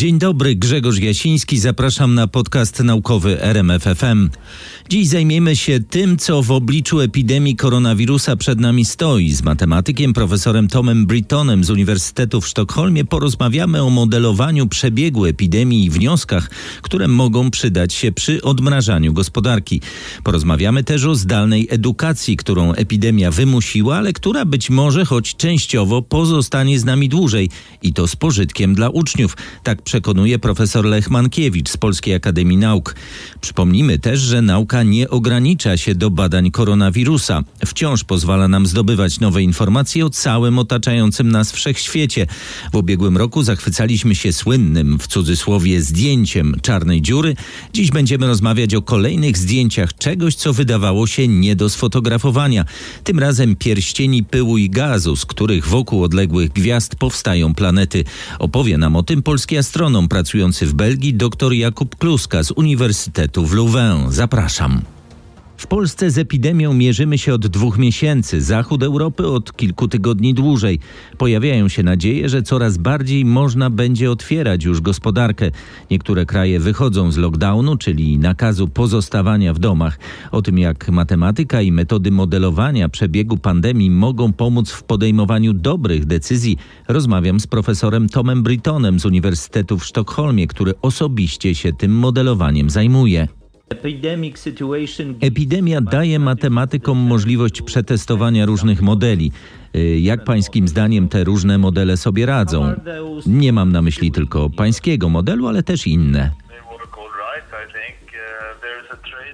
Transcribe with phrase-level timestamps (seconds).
[0.00, 1.58] Dzień dobry, Grzegorz Jasiński.
[1.58, 4.30] Zapraszam na podcast naukowy RMFFM.
[4.88, 9.32] Dziś zajmiemy się tym, co w obliczu epidemii koronawirusa przed nami stoi.
[9.32, 15.90] Z matematykiem profesorem Tomem Britonem z Uniwersytetu w Sztokholmie porozmawiamy o modelowaniu przebiegu epidemii i
[15.90, 16.50] wnioskach,
[16.82, 19.80] które mogą przydać się przy odmrażaniu gospodarki.
[20.24, 26.78] Porozmawiamy też o zdalnej edukacji, którą epidemia wymusiła, ale która być może choć częściowo pozostanie
[26.78, 27.50] z nami dłużej
[27.82, 29.36] i to z pożytkiem dla uczniów.
[29.62, 32.94] Tak przekonuje profesor Lech Mankiewicz z Polskiej Akademii Nauk.
[33.40, 37.42] Przypomnijmy też, że nauka nie ogranicza się do badań koronawirusa.
[37.66, 42.26] Wciąż pozwala nam zdobywać nowe informacje o całym otaczającym nas wszechświecie.
[42.72, 47.36] W ubiegłym roku zachwycaliśmy się słynnym, w cudzysłowie, zdjęciem czarnej dziury.
[47.72, 52.64] Dziś będziemy rozmawiać o kolejnych zdjęciach czegoś, co wydawało się nie do sfotografowania.
[53.04, 58.04] Tym razem pierścieni pyłu i gazu, z których wokół odległych gwiazd powstają planety.
[58.38, 59.69] Opowie nam o tym polski astronom
[60.08, 64.12] pracujący w Belgii dr Jakub Kluska z Uniwersytetu w Louvain.
[64.12, 64.82] Zapraszam.
[65.60, 70.78] W Polsce z epidemią mierzymy się od dwóch miesięcy, zachód Europy od kilku tygodni dłużej.
[71.18, 75.50] Pojawiają się nadzieje, że coraz bardziej można będzie otwierać już gospodarkę.
[75.90, 79.98] Niektóre kraje wychodzą z lockdownu, czyli nakazu pozostawania w domach.
[80.32, 86.56] O tym, jak matematyka i metody modelowania przebiegu pandemii mogą pomóc w podejmowaniu dobrych decyzji,
[86.88, 93.39] rozmawiam z profesorem Tomem Britonem z Uniwersytetu w Sztokholmie, który osobiście się tym modelowaniem zajmuje.
[95.20, 99.32] Epidemia daje matematykom możliwość przetestowania różnych modeli.
[99.76, 102.74] Y, jak pańskim zdaniem te różne modele sobie radzą?
[103.26, 106.30] Nie mam na myśli tylko pańskiego modelu, ale też inne.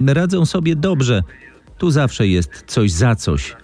[0.07, 1.23] Radzą sobie dobrze.
[1.79, 3.57] Tu zawsze jest coś za coś.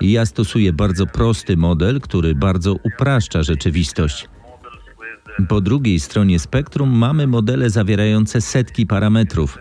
[0.00, 4.28] Ja stosuję bardzo prosty model, który bardzo upraszcza rzeczywistość.
[5.48, 9.58] Po drugiej stronie spektrum mamy modele zawierające setki parametrów.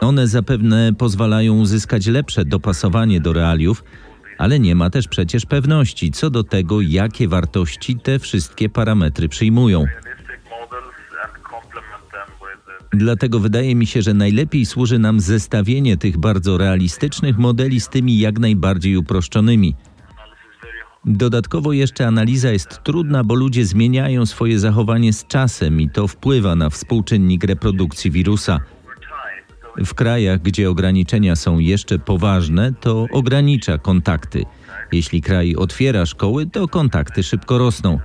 [0.00, 3.84] One zapewne pozwalają uzyskać lepsze dopasowanie do realiów,
[4.38, 9.84] ale nie ma też przecież pewności co do tego, jakie wartości te wszystkie parametry przyjmują.
[12.92, 18.18] Dlatego wydaje mi się, że najlepiej służy nam zestawienie tych bardzo realistycznych modeli z tymi
[18.18, 19.74] jak najbardziej uproszczonymi.
[21.04, 26.56] Dodatkowo jeszcze analiza jest trudna, bo ludzie zmieniają swoje zachowanie z czasem i to wpływa
[26.56, 28.60] na współczynnik reprodukcji wirusa.
[29.76, 34.44] W krajach, gdzie ograniczenia są jeszcze poważne, to ogranicza kontakty.
[34.92, 37.98] Jeśli kraj otwiera szkoły, to kontakty szybko rosną.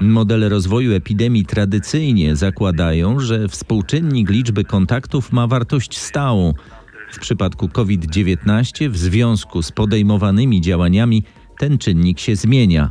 [0.00, 6.54] Modele rozwoju epidemii tradycyjnie zakładają, że współczynnik liczby kontaktów ma wartość stałą.
[7.12, 11.24] W przypadku COVID-19 w związku z podejmowanymi działaniami
[11.58, 12.90] ten czynnik się zmienia.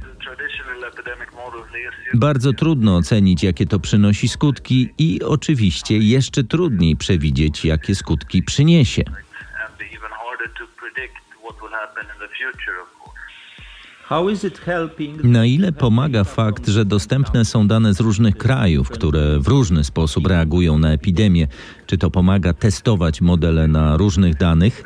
[2.13, 9.03] Bardzo trudno ocenić, jakie to przynosi skutki, i oczywiście jeszcze trudniej przewidzieć, jakie skutki przyniesie.
[15.23, 20.27] Na ile pomaga fakt, że dostępne są dane z różnych krajów, które w różny sposób
[20.27, 21.47] reagują na epidemię?
[21.85, 24.83] Czy to pomaga testować modele na różnych danych?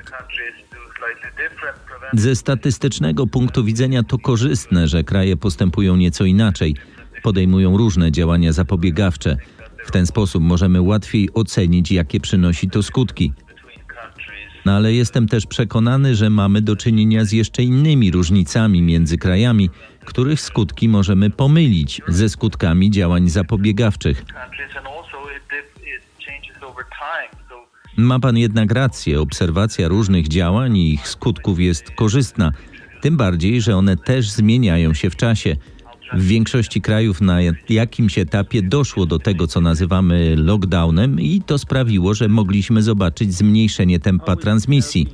[2.14, 6.76] Ze statystycznego punktu widzenia to korzystne, że kraje postępują nieco inaczej
[7.24, 9.38] podejmują różne działania zapobiegawcze.
[9.86, 13.34] W ten sposób możemy łatwiej ocenić, jakie przynosi to skutki.
[14.66, 19.70] No ale jestem też przekonany, że mamy do czynienia z jeszcze innymi różnicami między krajami,
[20.06, 24.26] których skutki możemy pomylić ze skutkami działań zapobiegawczych.
[28.02, 32.52] Ma pan jednak rację, obserwacja różnych działań i ich skutków jest korzystna,
[33.02, 35.56] tym bardziej, że one też zmieniają się w czasie.
[36.14, 37.38] W większości krajów na
[37.70, 44.00] jakimś etapie doszło do tego, co nazywamy lockdownem, i to sprawiło, że mogliśmy zobaczyć zmniejszenie
[44.00, 45.08] tempa transmisji.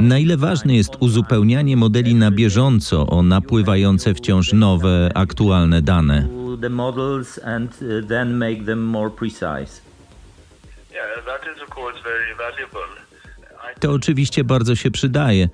[0.00, 6.28] Na ile ważne jest uzupełnianie modeli na bieżąco o napływające wciąż nowe, aktualne dane?
[13.80, 15.48] To oczywiście bardzo się przydaje.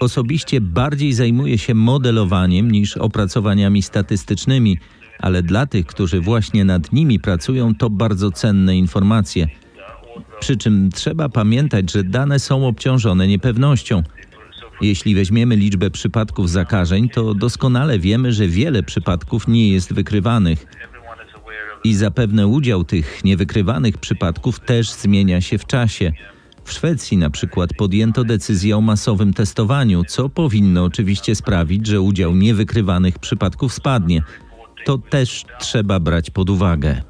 [0.00, 4.78] Osobiście bardziej zajmuję się modelowaniem niż opracowaniami statystycznymi,
[5.18, 9.46] ale dla tych, którzy właśnie nad nimi pracują, to bardzo cenne informacje.
[10.40, 14.02] Przy czym trzeba pamiętać, że dane są obciążone niepewnością.
[14.80, 20.66] Jeśli weźmiemy liczbę przypadków zakażeń, to doskonale wiemy, że wiele przypadków nie jest wykrywanych.
[21.84, 26.12] I zapewne udział tych niewykrywanych przypadków też zmienia się w czasie.
[26.64, 32.34] W Szwecji na przykład podjęto decyzję o masowym testowaniu, co powinno oczywiście sprawić, że udział
[32.34, 34.22] niewykrywanych przypadków spadnie.
[34.84, 37.02] To też trzeba brać pod uwagę.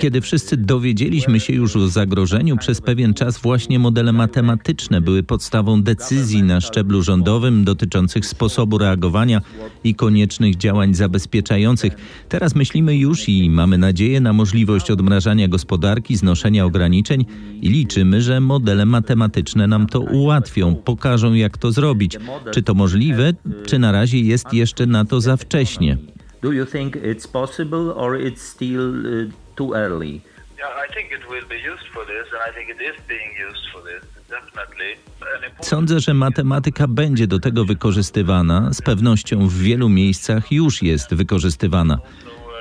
[0.00, 5.82] Kiedy wszyscy dowiedzieliśmy się już o zagrożeniu, przez pewien czas właśnie modele matematyczne były podstawą
[5.82, 9.40] decyzji na szczeblu rządowym dotyczących sposobu reagowania
[9.84, 11.96] i koniecznych działań zabezpieczających.
[12.28, 17.24] Teraz myślimy już i mamy nadzieję na możliwość odmrażania gospodarki, znoszenia ograniczeń
[17.62, 22.18] i liczymy, że modele matematyczne nam to ułatwią, pokażą jak to zrobić.
[22.52, 23.32] Czy to możliwe,
[23.66, 26.13] czy na razie jest jeszcze na to za wcześnie?
[26.44, 30.20] Do you think it's possible or it's still uh, too early?
[30.58, 33.32] Yeah, I think it will be used for this, and I think it is being
[33.48, 34.92] used for this, definitely.
[35.20, 38.72] An important Sądzę, że matematyka będzie do tego wykorzystywana.
[38.72, 41.98] Z pewnością w wielu miejscach już jest wykorzystywana.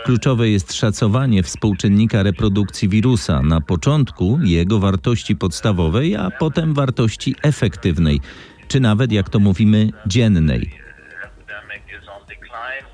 [0.06, 3.41] Kluczowe jest szacowanie współczynnika reprodukcji wirusa.
[3.41, 8.19] Na początku jego wartości podstawowej, a potem wartości efektywnej,
[8.68, 10.82] czy nawet, jak to mówimy, dziennej.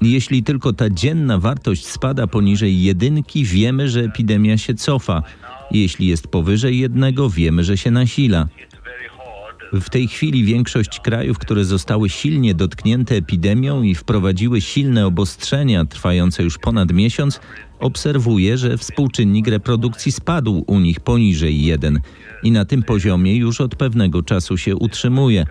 [0.01, 5.23] Jeśli tylko ta dzienna wartość spada poniżej jedynki, wiemy, że epidemia się cofa.
[5.71, 8.47] Jeśli jest powyżej jednego, wiemy, że się nasila.
[9.73, 16.43] W tej chwili większość krajów, które zostały silnie dotknięte epidemią i wprowadziły silne obostrzenia trwające
[16.43, 17.39] już ponad miesiąc,
[17.79, 21.99] obserwuje, że współczynnik reprodukcji spadł u nich poniżej 1
[22.43, 25.45] i na tym poziomie już od pewnego czasu się utrzymuje.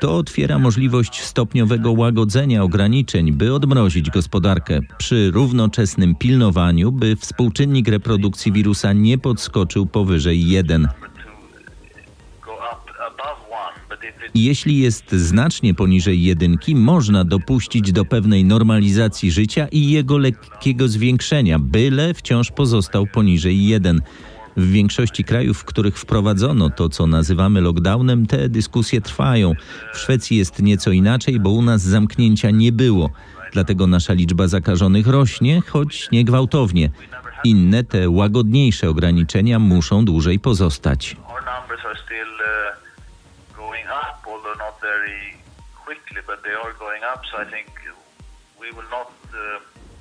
[0.00, 8.52] To otwiera możliwość stopniowego łagodzenia ograniczeń, by odmrozić gospodarkę, przy równoczesnym pilnowaniu, by współczynnik reprodukcji
[8.52, 10.82] wirusa nie podskoczył powyżej 1.
[10.82, 10.88] to
[12.46, 18.04] go up above one, but if it Jeśli jest znacznie poniżej jedynki, można dopuścić do
[18.04, 24.00] pewnej normalizacji życia i jego lekkiego zwiększenia, byle wciąż pozostał poniżej 1.
[24.56, 29.52] W większości krajów, w których wprowadzono to, co nazywamy lockdownem, te dyskusje trwają.
[29.94, 33.10] W Szwecji jest nieco inaczej, bo u nas zamknięcia nie było.
[33.52, 36.90] Dlatego nasza liczba zakażonych rośnie, choć nie gwałtownie.
[37.44, 41.16] Inne, te łagodniejsze ograniczenia muszą dłużej pozostać.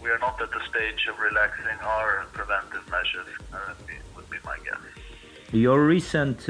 [0.01, 3.27] we are not at the stage of relaxing our preventive measures.
[3.53, 3.73] Uh,
[4.43, 4.91] that be- would be my guess.
[5.53, 6.47] Your recent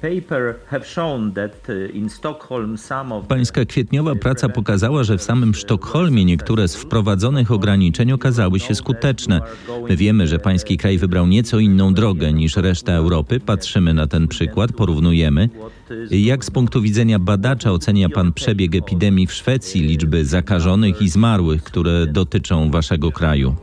[0.00, 5.54] paper have shown that in Stockholm some of Pańska kwietniowa praca pokazała, że w samym
[5.54, 9.40] Sztokholmie niektóre z wprowadzonych ograniczeń okazały się skuteczne.
[9.88, 13.40] My wiemy, że pański kraj wybrał nieco inną drogę niż reszta Europy.
[13.40, 15.48] Patrzymy na ten przykład, porównujemy.
[16.10, 21.62] Jak z punktu widzenia badacza ocenia pan przebieg epidemii w Szwecji, liczby zakażonych i zmarłych,
[21.62, 23.56] które dotyczą waszego kraju?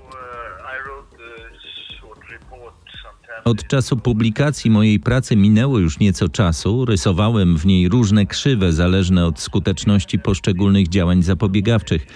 [3.45, 6.85] Od czasu publikacji mojej pracy minęło już nieco czasu.
[6.85, 12.07] Rysowałem w niej różne krzywe zależne od skuteczności poszczególnych działań zapobiegawczych.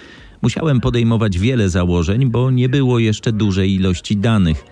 [0.42, 4.64] Musiałem podejmować wiele założeń, bo nie było jeszcze dużej ilości danych.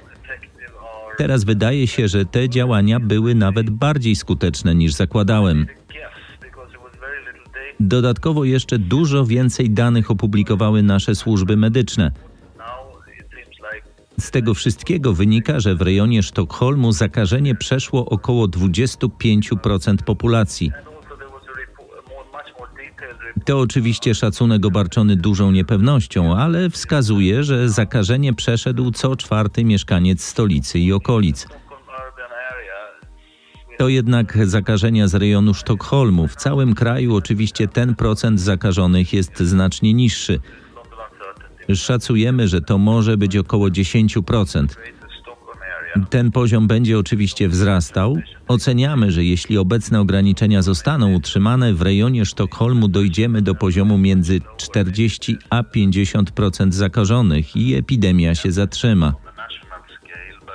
[1.19, 5.67] Teraz wydaje się, że te działania były nawet bardziej skuteczne niż zakładałem.
[7.81, 12.13] Dodatkowo jeszcze dużo więcej danych opublikowały nasze służby medyczne.
[14.23, 20.73] Z tego wszystkiego wynika, że w rejonie Sztokholmu zakażenie przeszło około 25% populacji.
[23.45, 30.79] To oczywiście szacunek obarczony dużą niepewnością, ale wskazuje, że zakażenie przeszedł co czwarty mieszkaniec stolicy
[30.79, 31.47] i okolic.
[33.79, 36.29] To jednak zakażenia z rejonu Sztokholmu.
[36.29, 40.41] W całym kraju oczywiście ten procent zakażonych jest znacznie niższy.
[41.75, 44.23] Szacujemy, że to może być około 10%.
[44.23, 45.59] Greater Stockholm
[45.97, 46.07] area.
[46.11, 48.17] Ten poziom będzie oczywiście wzrastał.
[48.49, 55.37] Oceniamy, że jeśli obecne ograniczenia zostaną utrzymane, w rejonie Sztokholmu dojdziemy do poziomu między 40
[55.51, 59.15] a 50% zakażonych i epidemia się zatrzyma.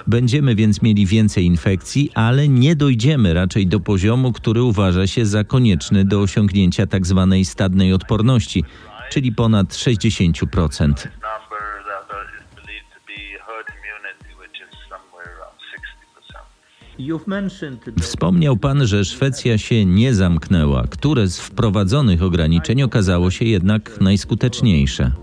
[0.07, 5.43] Będziemy więc mieli więcej infekcji, ale nie dojdziemy raczej do poziomu, który uważa się za
[5.43, 7.35] konieczny do osiągnięcia tzw.
[7.43, 8.63] stadnej odporności,
[9.09, 10.87] czyli ponad 60%.
[10.87, 16.99] number that are, is believed to be herd immunity, which is somewhere around 60%.
[16.99, 20.83] You've mentioned that Wspomniał pan, że Szwecja się nie zamknęła.
[20.89, 25.11] Które z wprowadzonych ograniczeń okazało się jednak najskuteczniejsze?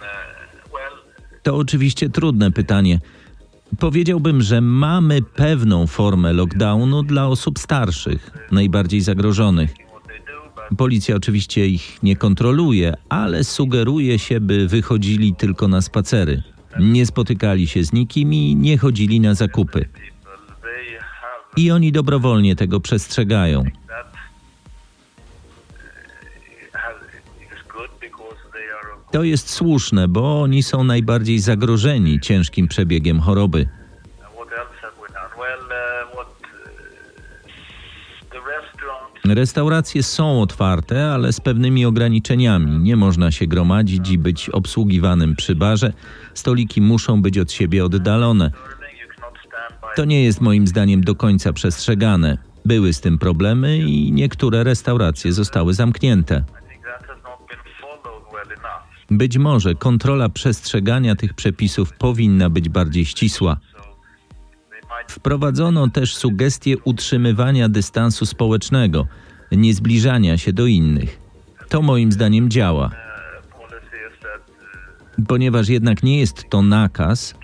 [0.00, 2.98] Uh, To oczywiście trudne pytanie.
[3.78, 9.74] Powiedziałbym, że mamy pewną formę lockdownu dla osób starszych, najbardziej zagrożonych.
[10.76, 16.42] Policja oczywiście ich nie kontroluje, ale sugeruje się, by wychodzili tylko na spacery.
[16.80, 19.88] Nie spotykali się z nikim i nie chodzili na zakupy.
[21.56, 23.64] I oni dobrowolnie tego przestrzegają.
[29.10, 33.68] To jest słuszne, bo oni są najbardziej zagrożeni ciężkim przebiegiem choroby.
[39.24, 42.78] Restauracje są otwarte, ale z pewnymi ograniczeniami.
[42.78, 45.92] Nie można się gromadzić i być obsługiwanym przy barze.
[46.34, 48.50] Stoliki muszą być od siebie oddalone.
[49.96, 52.38] To nie jest moim zdaniem do końca przestrzegane.
[52.64, 56.44] Były z tym problemy i niektóre restauracje zostały zamknięte.
[59.10, 63.56] Być może kontrola przestrzegania tych przepisów powinna być bardziej ścisła.
[65.08, 69.06] Wprowadzono też sugestię utrzymywania dystansu społecznego,
[69.52, 71.18] nie zbliżania się do innych.
[71.68, 72.90] To moim zdaniem działa,
[75.28, 77.34] ponieważ jednak nie jest to nakaz,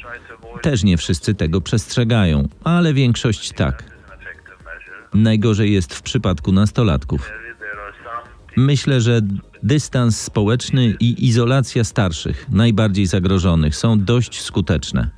[0.62, 3.84] też nie wszyscy tego przestrzegają, ale większość tak.
[5.14, 7.30] Najgorzej jest w przypadku nastolatków.
[8.56, 9.20] Myślę, że
[9.62, 15.10] dystans społeczny i izolacja starszych, najbardziej zagrożonych, są dość skuteczne.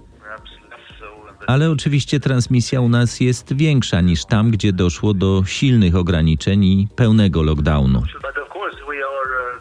[1.47, 6.89] Ale oczywiście transmisja u nas jest większa niż tam, gdzie doszło do silnych ograniczeń i
[6.97, 7.99] pełnego lockdownu.
[7.99, 8.05] Uh,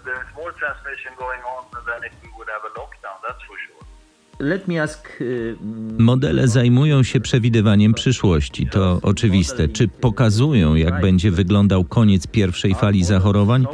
[0.06, 3.18] there's more transmission going on than if we would have a lockdown.
[3.28, 4.50] That's for sure.
[4.50, 5.22] Let me ask.
[5.22, 5.58] Uh,
[6.00, 8.68] Modele zajmują się przewidywaniem przyszłości.
[8.68, 9.68] To oczywiste.
[9.68, 13.66] Czy pokazują, jak będzie wyglądał koniec pierwszej fali zachorowań?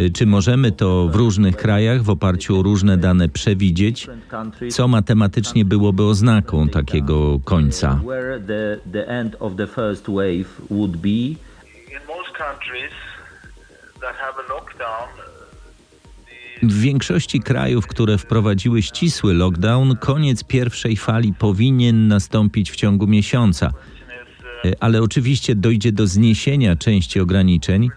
[0.00, 4.06] Y, Czy możemy to w różnych krajach w oparciu o różne dane przewidzieć?
[4.70, 8.00] Co matematycznie byłoby oznaką takiego końca?
[16.62, 23.72] W większości krajów, które wprowadziły ścisły lockdown, koniec pierwszej fali powinien nastąpić w ciągu miesiąca.
[24.64, 27.90] Y, Ale oczywiście dojdzie do zniesienia części ograniczeń.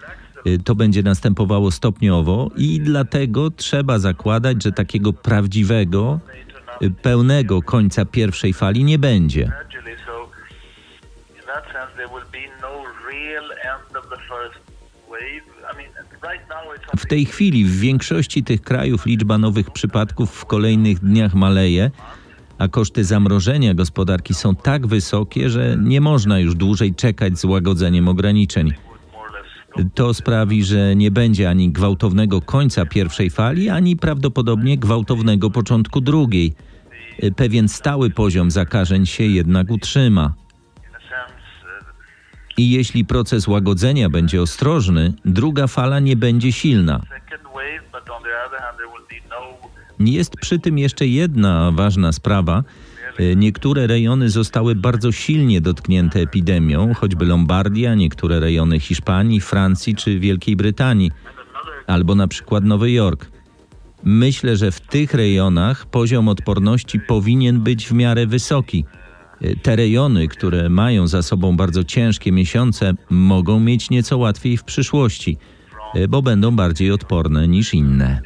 [0.47, 6.19] Y, To będzie następowało stopniowo i dlatego trzeba zakładać, że takiego prawdziwego,
[6.81, 9.51] y, pełnego końca pierwszej fali nie będzie.
[16.93, 21.91] no W tej chwili w większości tych krajów liczba nowych przypadków w kolejnych dniach maleje,
[22.57, 28.07] a koszty zamrożenia gospodarki są tak wysokie, że nie można już dłużej czekać z łagodzeniem
[28.07, 28.73] ograniczeń.
[29.95, 36.53] To sprawi, że nie będzie ani gwałtownego końca pierwszej fali, ani prawdopodobnie gwałtownego początku drugiej.
[37.35, 40.33] Pewien stały poziom zakażeń się jednak utrzyma.
[42.57, 47.01] I jeśli proces łagodzenia będzie ostrożny, druga fala nie będzie silna.
[49.99, 52.63] Jest przy tym jeszcze jedna ważna sprawa.
[53.19, 60.19] Y, Niektóre rejony zostały bardzo silnie dotknięte epidemią, choćby Lombardia, niektóre rejony Hiszpanii, Francji czy
[60.19, 61.11] Wielkiej Brytanii,
[61.87, 63.25] albo na przykład Nowy Jork.
[64.03, 68.85] Myślę, że w tych rejonach poziom odporności powinien być w miarę wysoki.
[69.41, 74.63] Y, Te rejony, które mają za sobą bardzo ciężkie miesiące, mogą mieć nieco łatwiej w
[74.63, 75.37] przyszłości,
[75.95, 78.21] y, bo będą bardziej odporne niż inne.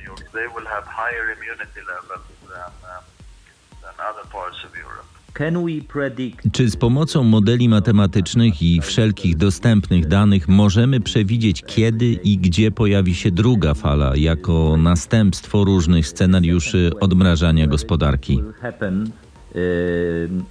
[6.52, 13.16] Czy z pomocą modeli matematycznych i wszelkich dostępnych danych możemy przewidzieć, kiedy i gdzie pojawi
[13.16, 18.44] się druga fala jako następstwo różnych scenariuszy odmrażania gospodarki?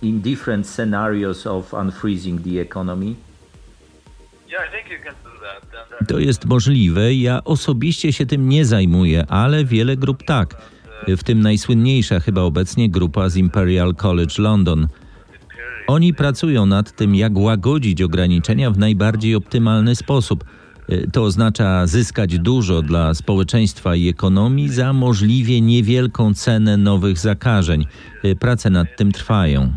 [0.03, 3.15] in different scenarios of unfreezing the economy?
[6.01, 7.15] Uh, To jest możliwe.
[7.15, 10.57] Ja osobiście się tym nie zajmuję, ale wiele grup tak.
[11.09, 14.89] W tym najsłynniejsza chyba obecnie grupa z Imperial College London.
[15.87, 20.45] Oni pracują nad tym, jak łagodzić ograniczenia w najbardziej optymalny sposób.
[20.91, 27.87] Y, To oznacza zyskać dużo dla społeczeństwa i ekonomii za możliwie niewielką cenę nowych zakażeń.
[28.25, 29.73] Y, Prace nad tym trwają.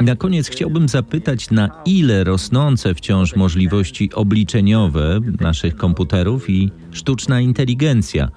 [0.00, 8.28] Na koniec chciałbym zapytać, na ile rosnące wciąż możliwości obliczeniowe naszych komputerów i sztuczna inteligencja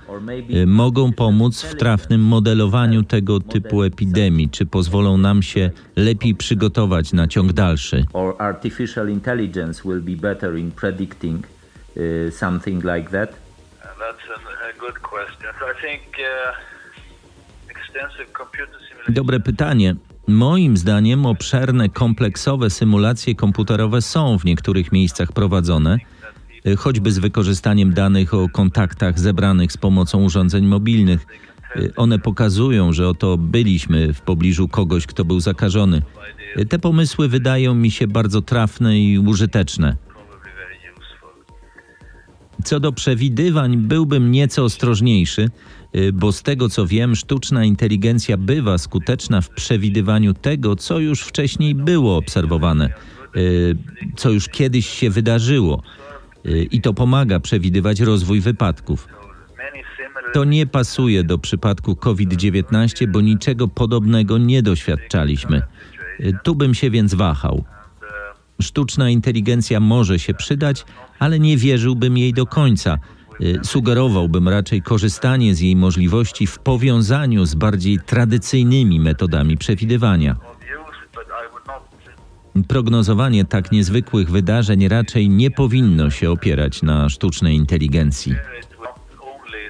[0.51, 7.13] y, mogą pomóc w trafnym modelowaniu tego typu epidemii, czy pozwolą nam się lepiej przygotować
[7.13, 8.05] na ciąg dalszy.
[10.75, 13.29] predicting uh, something like that?
[13.29, 15.51] Uh, that's an, a good question.
[15.59, 19.15] So I think uh, extensive computer simulations.
[19.15, 19.95] Dobre pytanie.
[20.29, 25.97] Moim zdaniem obszerne, kompleksowe symulacje komputerowe są w niektórych miejscach prowadzone,
[26.67, 31.25] y, choćby z wykorzystaniem danych o kontaktach zebranych z pomocą urządzeń mobilnych.
[31.75, 36.01] Y, One pokazują, że oto byliśmy w pobliżu kogoś, kto był zakażony.
[36.57, 39.97] Y, Te pomysły wydają mi się bardzo trafne i użyteczne.
[42.63, 45.49] Co do przewidywań, byłbym nieco ostrożniejszy,
[46.13, 51.75] bo z tego co wiem, sztuczna inteligencja bywa skuteczna w przewidywaniu tego, co już wcześniej
[51.75, 52.93] było obserwowane,
[53.35, 53.75] y,
[54.15, 55.83] co już kiedyś się wydarzyło.
[56.45, 59.07] Y, I to pomaga przewidywać rozwój wypadków.
[60.33, 65.61] To nie pasuje do przypadku COVID-19, bo niczego podobnego nie doświadczaliśmy.
[66.19, 67.63] Y, Tu bym się więc wahał.
[68.61, 70.85] Sztuczna inteligencja może się przydać,
[71.19, 72.97] ale nie wierzyłbym jej do końca.
[73.41, 80.35] Y, Sugerowałbym raczej korzystanie z jej możliwości w powiązaniu z bardziej tradycyjnymi metodami przewidywania.
[82.67, 88.31] Prognozowanie tak niezwykłych wydarzeń raczej nie powinno się opierać na sztucznej inteligencji.
[88.31, 89.63] it not only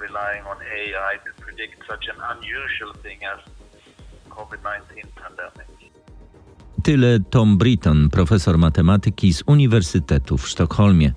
[0.00, 3.40] relying on AI to predict such an unusual thing as
[4.28, 5.70] COVID-19 pandemic.
[6.82, 11.12] Tyle Tom Britton, profesor matematyki z Uniwersytetu w Sztokholmie.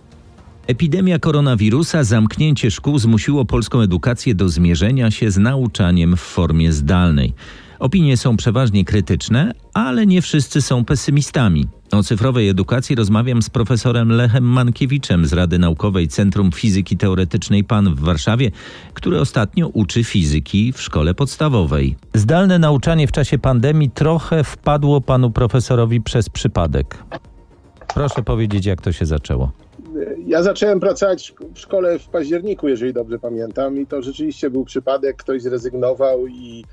[0.68, 7.34] Epidemia koronawirusa, zamknięcie szkół zmusiło polską edukację do zmierzenia się z nauczaniem w formie zdalnej.
[7.80, 11.68] Opinie są przeważnie krytyczne, ale nie wszyscy są pesymistami.
[11.92, 17.96] O cyfrowej edukacji rozmawiam z profesorem Lechem Mankiewiczem z Rady Naukowej Centrum Fizyki Teoretycznej PAN
[17.96, 18.52] w Warszawie,
[18.94, 21.96] który ostatnio uczy fizyki w szkole podstawowej.
[22.14, 27.04] Zdalne nauczanie w czasie pandemii trochę wpadło panu profesorowi przez przypadek.
[27.94, 29.63] Proszę powiedzieć, jak to się zaczęło.
[30.26, 35.18] Ja zacząłem pracować w szkole w październiku, jeżeli dobrze pamiętam, i to rzeczywiście był przypadek.
[35.18, 36.66] Ktoś zrezygnował i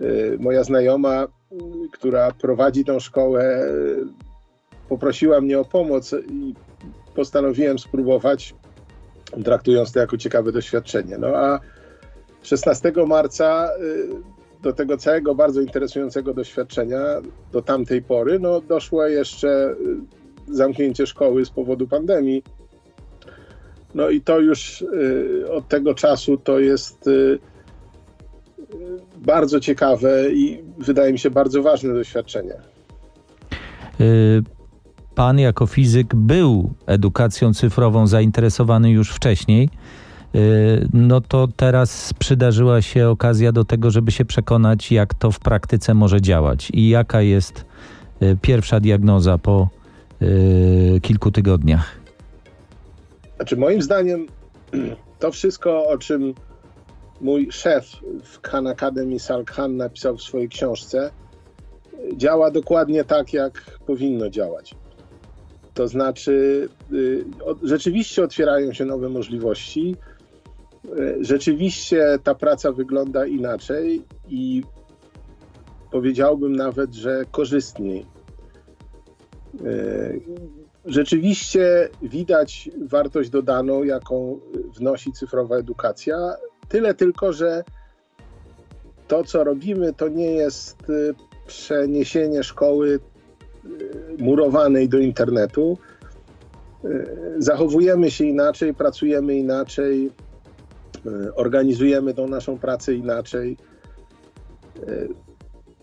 [0.00, 1.26] y, moja znajoma,
[1.92, 3.68] która prowadzi tą szkołę,
[4.88, 6.54] poprosiła mnie o pomoc i
[7.14, 8.54] postanowiłem spróbować,
[9.44, 11.18] traktując to jako ciekawe doświadczenie.
[11.18, 11.60] No a
[12.42, 14.08] 16 marca y,
[14.62, 16.98] do tego całego bardzo interesującego doświadczenia
[17.52, 20.17] do tamtej pory no, doszło jeszcze y,
[20.52, 22.42] zamknięcie szkoły z powodu pandemii.
[23.94, 27.38] No i to już y, od tego czasu to jest y,
[29.16, 32.54] bardzo ciekawe i wydaje mi się bardzo ważne doświadczenie.
[34.00, 34.42] Y,
[35.14, 39.68] Pan jako fizyk był edukacją cyfrową zainteresowany już wcześniej.
[40.92, 45.94] No to teraz przydarzyła się okazja do tego, żeby się przekonać, jak to w praktyce
[45.94, 47.64] może działać i jaka jest
[48.42, 49.68] pierwsza diagnoza po
[50.22, 52.00] y, kilku tygodniach.
[53.36, 54.26] Znaczy, moim zdaniem,
[55.20, 56.34] to wszystko, o czym
[57.20, 61.10] mój szef w Khan Academy, Sal Khan, napisał w swojej książce,
[62.16, 64.74] działa dokładnie tak, jak powinno działać.
[65.74, 67.24] To znaczy, y,
[67.62, 69.96] rzeczywiście otwierają się nowe możliwości,
[70.98, 74.62] y, rzeczywiście ta praca wygląda inaczej i
[75.90, 78.06] powiedziałbym nawet, że korzystniej.
[79.66, 80.20] Y,
[80.88, 84.40] Rzeczywiście widać wartość dodaną, jaką
[84.76, 86.34] wnosi cyfrowa edukacja.
[86.68, 87.64] Tyle tylko, że
[89.08, 91.14] to, co robimy, to nie jest y,
[91.46, 92.98] przeniesienie szkoły y,
[94.18, 95.78] murowanej do internetu.
[97.38, 100.10] Zachowujemy się inaczej, pracujemy inaczej,
[101.34, 103.56] organizujemy tą naszą pracę inaczej.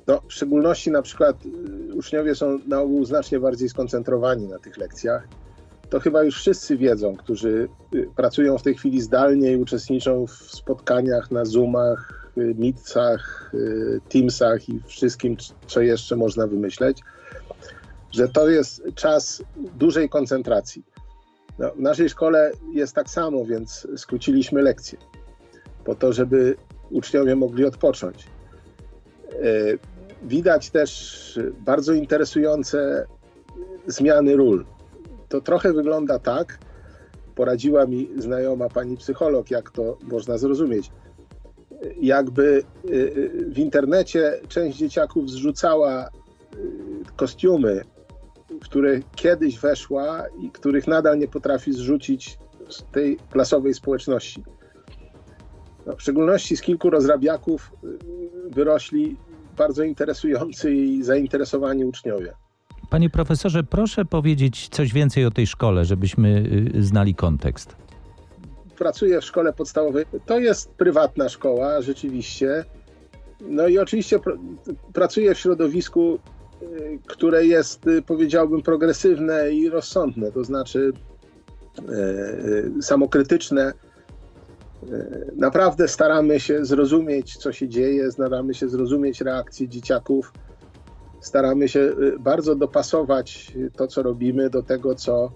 [0.08, 4.78] No, w szczególności na przykład y, uczniowie są na ogół znacznie bardziej skoncentrowani na tych
[4.78, 5.28] lekcjach.
[5.90, 10.32] To chyba już wszyscy wiedzą, którzy y, pracują w tej chwili zdalnie i uczestniczą w
[10.32, 13.52] spotkaniach na Zoomach, y, Meetsach,
[14.10, 15.38] Teamsach i wszystkim,
[15.68, 17.02] co jeszcze można wymyśleć,
[18.12, 20.84] że to jest czas dużej koncentracji.
[21.60, 24.98] No, w naszej szkole jest tak samo, więc skróciliśmy lekcje
[25.86, 26.56] po to, żeby
[26.92, 28.28] uczniowie mogli odpocząć.
[30.26, 33.06] Widać też bardzo interesujące
[33.88, 34.66] zmiany ról.
[35.30, 36.60] To trochę wygląda tak,
[37.36, 40.92] poradziła mi znajoma pani psycholog, jak to można zrozumieć.
[42.02, 46.10] Jakby y, y, w internecie część dzieciaków zrzucała y,
[47.16, 47.82] kostiumy,
[48.62, 52.38] w które kiedyś weszła i których nadal nie potrafi zrzucić
[52.70, 54.44] z tej klasowej społeczności.
[55.86, 57.72] No, w szczególności z kilku rozrabiaków
[58.52, 59.18] wyrośli
[59.56, 62.34] bardzo interesujący i zainteresowani uczniowie.
[62.90, 66.44] Panie profesorze, proszę powiedzieć coś więcej o tej szkole, żebyśmy
[66.76, 67.76] y, znali kontekst.
[68.78, 70.06] Pracuję w szkole podstawowej.
[70.26, 72.66] To jest prywatna szkoła, rzeczywiście.
[73.42, 74.38] No i oczywiście pr
[74.94, 76.20] pracuję w środowisku,
[76.62, 80.92] y, które jest, y, powiedziałbym, progresywne i rozsądne, to znaczy
[82.82, 83.74] samokrytyczne.
[85.36, 90.34] Naprawdę staramy się zrozumieć, co się dzieje, staramy się zrozumieć reakcje dzieciaków,
[91.22, 95.32] staramy się bardzo dopasować to, co robimy, do tego, co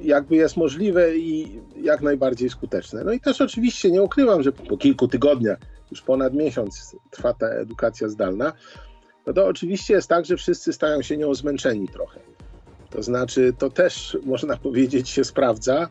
[0.00, 3.04] jakby jest możliwe i jak najbardziej skuteczne.
[3.04, 5.58] No i też oczywiście nie ukrywam, że po kilku tygodniach,
[5.90, 8.52] już ponad miesiąc trwa ta edukacja zdalna,
[9.26, 12.20] no to oczywiście jest tak, że wszyscy stają się nią zmęczeni trochę.
[12.90, 15.88] To znaczy, to też można powiedzieć się sprawdza.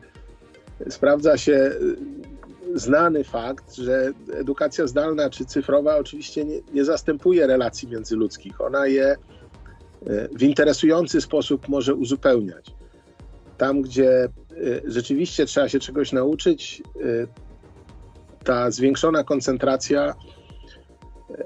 [0.90, 1.96] Sprawdza się y,
[2.74, 8.60] znany fakt, że edukacja zdalna czy cyfrowa oczywiście nie, nie zastępuje relacji międzyludzkich.
[8.60, 9.16] Ona je
[10.06, 12.74] y, w interesujący sposób może uzupełniać
[13.58, 16.82] tam, gdzie y, rzeczywiście trzeba się czegoś nauczyć,
[18.44, 20.14] ta zwiększona koncentracja,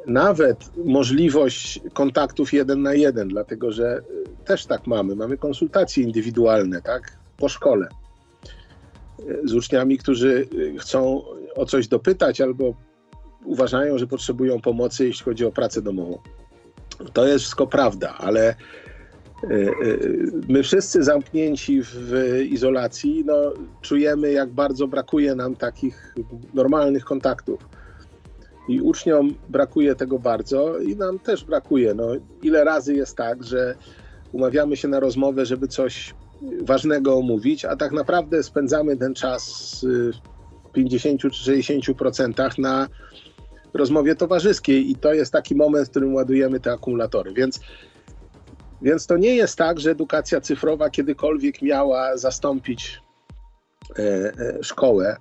[0.06, 4.02] nawet możliwość kontaktów jeden na jeden, dlatego że
[4.44, 5.16] też tak mamy.
[5.16, 7.88] Mamy konsultacje indywidualne, tak, po szkole
[9.44, 10.48] z uczniami, którzy
[10.78, 11.22] chcą
[11.54, 12.74] o coś dopytać albo
[13.44, 16.18] uważają, że potrzebują pomocy, jeśli chodzi o pracę domową.
[17.12, 18.54] To jest wszystko prawda, ale
[19.44, 19.70] E, e,
[20.48, 23.34] my wszyscy zamknięci w izolacji, no,
[23.80, 26.14] czujemy, jak bardzo brakuje nam takich
[26.54, 27.68] normalnych kontaktów.
[28.68, 31.94] I uczniom brakuje tego bardzo, i nam też brakuje.
[31.94, 32.08] No,
[32.42, 33.74] ile razy jest tak, że
[34.32, 36.14] umawiamy się na rozmowę, żeby coś
[36.62, 39.80] ważnego omówić, a tak naprawdę spędzamy ten czas
[40.68, 42.88] w 50 czy 60% na
[43.74, 47.32] rozmowie towarzyskiej, i to jest taki moment, w którym ładujemy te akumulatory.
[47.32, 47.60] Więc
[48.82, 53.00] więc to nie jest tak, że edukacja cyfrowa kiedykolwiek miała zastąpić
[53.98, 55.16] e, e, szkołę.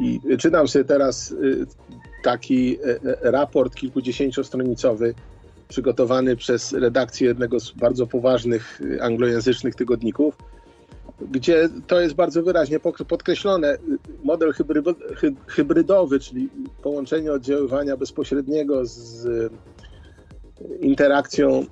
[0.00, 1.34] I czytam sobie teraz e,
[2.22, 2.78] taki
[3.22, 5.14] raport kilkudziesięciostronicowy
[5.72, 10.36] przygotowany przez redakcję jednego z bardzo poważnych anglojęzycznych tygodników,
[11.30, 13.78] gdzie to jest bardzo wyraźnie podkreślone.
[14.24, 14.52] Model
[15.46, 16.48] hybrydowy, czyli
[16.82, 19.26] połączenie oddziaływania bezpośredniego z
[20.80, 21.64] interakcją e,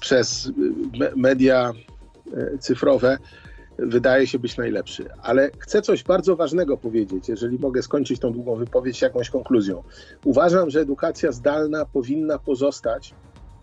[0.00, 0.50] przez
[1.16, 1.72] media
[2.58, 3.18] cyfrowe
[3.80, 5.08] wydaje się być najlepszy.
[5.22, 9.82] Ale chcę coś bardzo ważnego powiedzieć, jeżeli mogę skończyć tą długą wypowiedź jakąś konkluzją.
[10.24, 13.14] Uważam, że edukacja zdalna powinna pozostać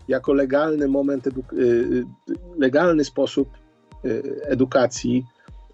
[0.08, 1.30] jako legalny moment, e,
[2.58, 3.48] legalny sposób
[4.42, 5.26] edukacji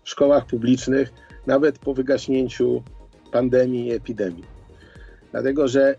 [0.03, 1.13] w szkołach publicznych,
[1.47, 2.83] nawet po wygaśnięciu
[3.33, 4.45] pandemii i epidemii.
[5.33, 5.97] Dlatego, że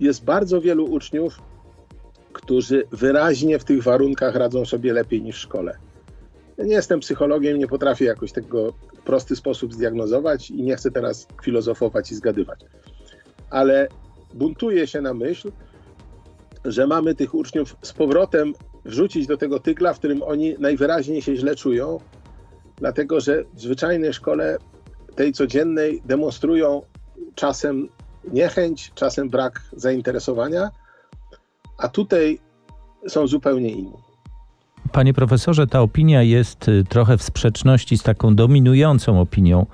[0.00, 1.42] jest bardzo wielu uczniów,
[2.32, 5.78] którzy wyraźnie w tych warunkach radzą sobie lepiej niż w szkole.
[6.62, 10.90] Ja nie jestem psychologiem, nie potrafię jakoś tego w prosty sposób zdiagnozować i nie chcę
[10.90, 12.60] teraz filozofować i zgadywać.
[13.50, 13.88] Ale
[14.34, 15.52] buntuję się na myśl,
[16.64, 18.52] że mamy tych uczniów z powrotem
[18.84, 22.00] wrzucić do tego tygla, w którym oni najwyraźniej się źle czują,
[22.76, 24.58] dlatego że w zwyczajnej szkole,
[25.14, 26.82] tej codziennej, demonstrują
[27.34, 27.88] czasem
[28.32, 30.70] niechęć, czasem brak zainteresowania,
[31.78, 32.40] a tutaj
[33.08, 34.11] są zupełnie inni.
[34.92, 39.66] Panie profesorze, ta opinia jest y, trochę w sprzeczności z taką dominującą opinią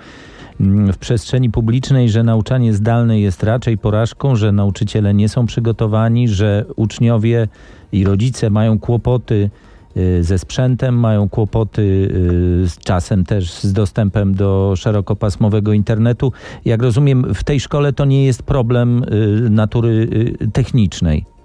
[0.60, 6.28] mm, w przestrzeni publicznej, że nauczanie zdalne jest raczej porażką, że nauczyciele nie są przygotowani,
[6.28, 7.48] że uczniowie
[7.92, 9.50] i rodzice mają kłopoty
[9.98, 16.32] Y, ze sprzętem, mają kłopoty y, z czasem też z dostępem do szerokopasmowego internetu.
[16.64, 19.04] Jak rozumiem, w tej szkole to nie jest problem
[19.50, 20.08] natury
[20.52, 21.37] technicznej.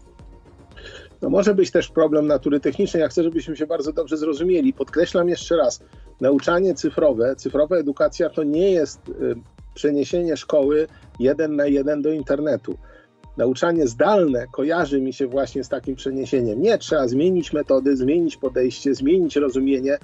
[1.23, 3.01] No może być też problem natury technicznej.
[3.01, 4.73] Ja chcę, żebyśmy się bardzo dobrze zrozumieli.
[4.73, 5.83] Podkreślam jeszcze raz,
[6.21, 8.99] nauczanie cyfrowe, cyfrowa edukacja to nie jest
[9.73, 10.87] przeniesienie szkoły
[11.19, 12.77] jeden na jeden do internetu
[13.37, 16.61] nauczanie zdalne kojarzy mi się właśnie z takim przeniesieniem.
[16.61, 19.97] Nie, trzeba zmienić metody, zmienić podejście, zmienić rozumienie,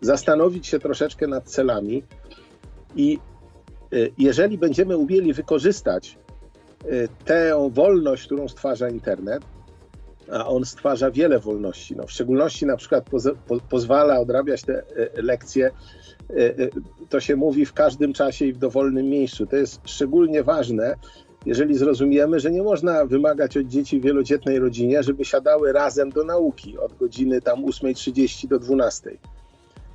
[0.00, 2.02] zastanowić się troszeczkę nad celami
[2.96, 3.18] i
[3.92, 6.18] y, jeżeli będziemy umieli wykorzystać
[6.84, 9.42] y, tę wolność, którą stwarza internet,
[10.32, 14.82] a on stwarza wiele wolności, no w szczególności na przykład poz, po, pozwala odrabiać te
[14.82, 15.70] y, lekcje,
[17.08, 19.46] to się mówi w każdym czasie i w dowolnym miejscu.
[19.46, 20.94] To jest szczególnie ważne,
[21.46, 26.24] jeżeli zrozumiemy, że nie można wymagać od dzieci w wielodzietnej rodzinie, żeby siadały razem do
[26.24, 29.16] nauki od godziny tam 8.30 do 12.00,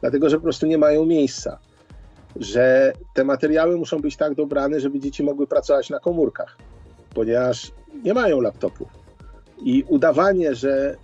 [0.02, 1.60] dlatego że po prostu nie mają miejsca,
[2.36, 6.58] że te materiały muszą być tak dobrane, żeby dzieci mogły pracować na komórkach,
[7.13, 7.71] ponieważ
[8.04, 9.07] nie mają laptopów.
[9.62, 10.96] I udawanie, że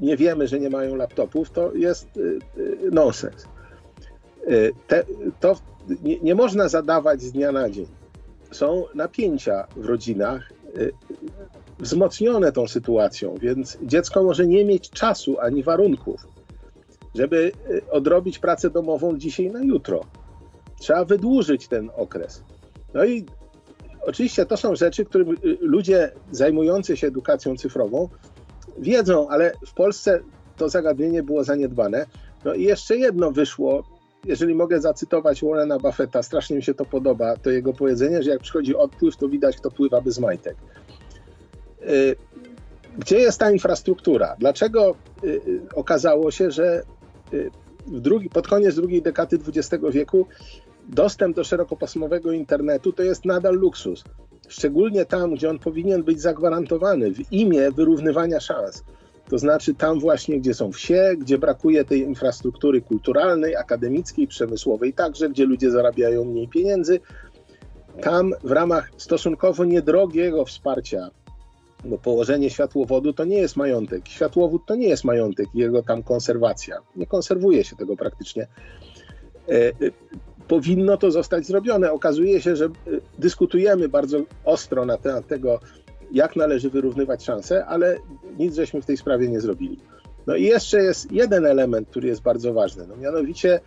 [0.00, 3.46] nie wiemy, że nie mają laptopów, to jest y, y, nonsens.
[4.48, 5.04] Y, te,
[5.40, 5.56] to
[6.02, 7.86] nie, nie można zadawać z dnia na dzień
[8.50, 10.52] są napięcia w rodzinach,
[11.78, 16.26] wzmocnione tą sytuacją, więc dziecko może nie mieć czasu ani warunków,
[17.14, 17.52] żeby
[17.90, 20.00] odrobić pracę domową dzisiaj na jutro.
[20.80, 22.42] Trzeba wydłużyć ten okres.
[22.94, 23.26] No i
[24.08, 25.24] oczywiście to są rzeczy, które
[25.60, 28.08] ludzie zajmujący się edukacją cyfrową
[28.78, 30.20] wiedzą, ale w Polsce
[30.56, 32.06] to zagadnienie było zaniedbane.
[32.44, 33.84] No i jeszcze jedno wyszło,
[34.24, 38.40] jeżeli mogę zacytować Warrena Buffetta, strasznie mi się to podoba, to jego powiedzenie, że jak
[38.40, 40.56] przychodzi odpływ, to widać, kto pływa bez majtek.
[41.82, 42.16] Y,
[42.98, 44.36] gdzie jest ta infrastruktura?
[44.38, 44.94] Dlaczego
[45.24, 46.82] y, y, okazało się, że
[47.86, 50.26] drugi, pod koniec drugiej dekady XX wieku
[50.88, 54.04] dostęp do szerokopasmowego internetu to jest nadal luksus.
[54.48, 58.84] Szczególnie tam, gdzie on powinien być zagwarantowany w imię wyrównywania szans.
[59.28, 65.28] To znaczy tam właśnie, gdzie są wsie, gdzie brakuje tej infrastruktury kulturalnej, akademickiej, przemysłowej, także
[65.28, 67.00] gdzie ludzie zarabiają mniej pieniędzy.
[68.02, 71.10] Tam w ramach stosunkowo niedrogiego wsparcia,
[71.84, 76.76] bo położenie światłowodu to nie jest majątek, światłowód to nie jest majątek, jego tam konserwacja.
[76.96, 78.46] Nie konserwuje się tego praktycznie.
[80.48, 81.92] Powinno to zostać zrobione.
[81.92, 82.70] Okazuje się, że e,
[83.18, 85.60] dyskutujemy bardzo ostro na temat tego,
[86.12, 87.96] jak należy wyrównywać szanse, ale
[88.38, 89.78] nic żeśmy w tej sprawie nie zrobili.
[90.26, 92.86] No i jeszcze jest jeden element, który jest bardzo ważny.
[92.86, 93.60] No mianowicie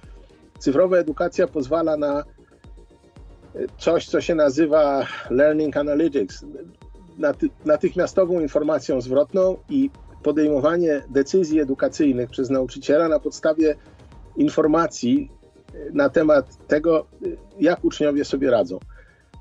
[0.59, 2.23] cyfrowa edukacja pozwala na e,
[3.77, 6.45] coś, co się nazywa learning analytics,
[7.17, 9.89] naty natychmiastową informacją zwrotną i
[10.23, 13.75] podejmowanie decyzji edukacyjnych przez nauczyciela na podstawie
[14.37, 15.31] informacji
[15.93, 17.07] na temat tego,
[17.59, 18.79] jak uczniowie sobie radzą.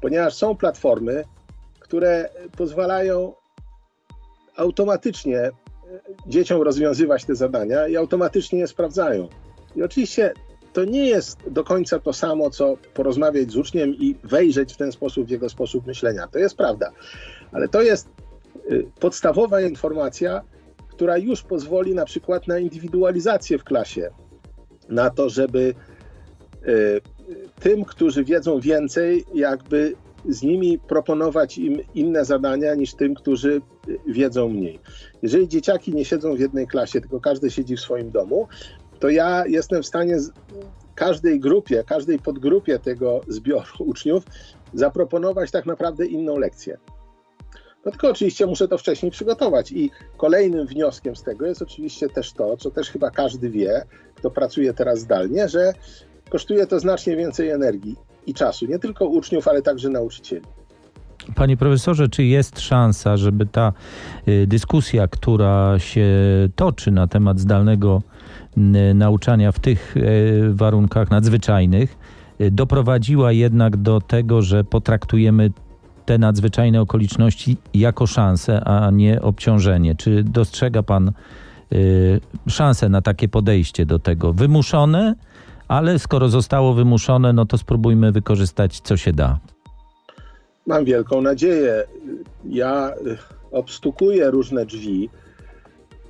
[0.02, 1.24] Ponieważ są platformy,
[1.80, 3.34] które pozwalają
[4.56, 5.52] automatycznie e,
[6.26, 9.28] dzieciom rozwiązywać te zadania i automatycznie je sprawdzają.
[9.76, 10.32] I oczywiście
[10.72, 14.92] to nie jest do końca to samo, co porozmawiać z uczniem i wejrzeć w ten
[14.92, 16.28] sposób w jego sposób myślenia.
[16.28, 16.92] To jest prawda,
[17.52, 18.60] ale to jest e,
[19.00, 20.42] podstawowa informacja,
[20.88, 24.10] która już pozwoli na przykład na indywidualizację w klasie,
[24.88, 25.74] na to, żeby
[27.61, 29.94] tym, którzy wiedzą więcej, jakby
[30.29, 33.61] z nimi proponować im inne zadania niż tym, którzy
[34.07, 34.81] wiedzą mniej.
[35.23, 38.49] Jeżeli dzieciaki nie siedzą w jednej klasie, tylko każdy siedzi w swoim domu,
[38.99, 40.16] to ja jestem w stanie
[40.94, 44.25] każdej grupie, każdej podgrupie tego zbioru uczniów
[44.75, 46.79] zaproponować tak naprawdę inną lekcję.
[47.85, 49.73] No tylko oczywiście muszę to wcześniej przygotować.
[49.73, 54.31] I kolejnym wnioskiem z tego jest oczywiście też to, co też chyba każdy wie, kto
[54.31, 55.73] pracuje teraz zdalnie, że
[56.30, 60.46] kosztuje to znacznie więcej energii i czasu, nie tylko uczniów, ale także nauczycieli.
[61.34, 63.72] Panie profesorze, czy jest szansa, żeby ta
[64.28, 66.08] y, dyskusja, która się
[66.56, 68.02] toczy na temat zdalnego
[68.94, 70.02] nauczania w tych y,
[70.54, 71.96] warunkach nadzwyczajnych,
[72.40, 75.50] y, doprowadziła jednak do tego, że potraktujemy
[76.06, 79.94] te nadzwyczajne okoliczności jako szansę, a nie obciążenie?
[79.94, 81.12] Czy dostrzega Pan
[82.48, 84.32] szansę na takie podejście do tego?
[84.32, 85.14] Wymuszone?
[85.70, 89.38] Ale skoro zostało wymuszone, no to spróbujmy wykorzystać, co się da.
[90.66, 91.85] Mam wielką nadzieję.
[92.44, 93.18] Ja y,
[93.50, 95.11] obstukuję różne drzwi.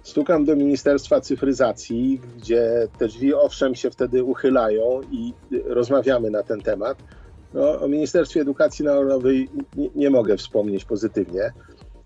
[0.03, 6.43] Stukam do Ministerstwa Cyfryzacji, gdzie te drzwi owszem się wtedy uchylają i y, rozmawiamy na
[6.43, 6.99] ten temat.
[7.55, 11.53] No, o Ministerstwie Edukacji Narodowej nie, nie mogę wspomnieć pozytywnie.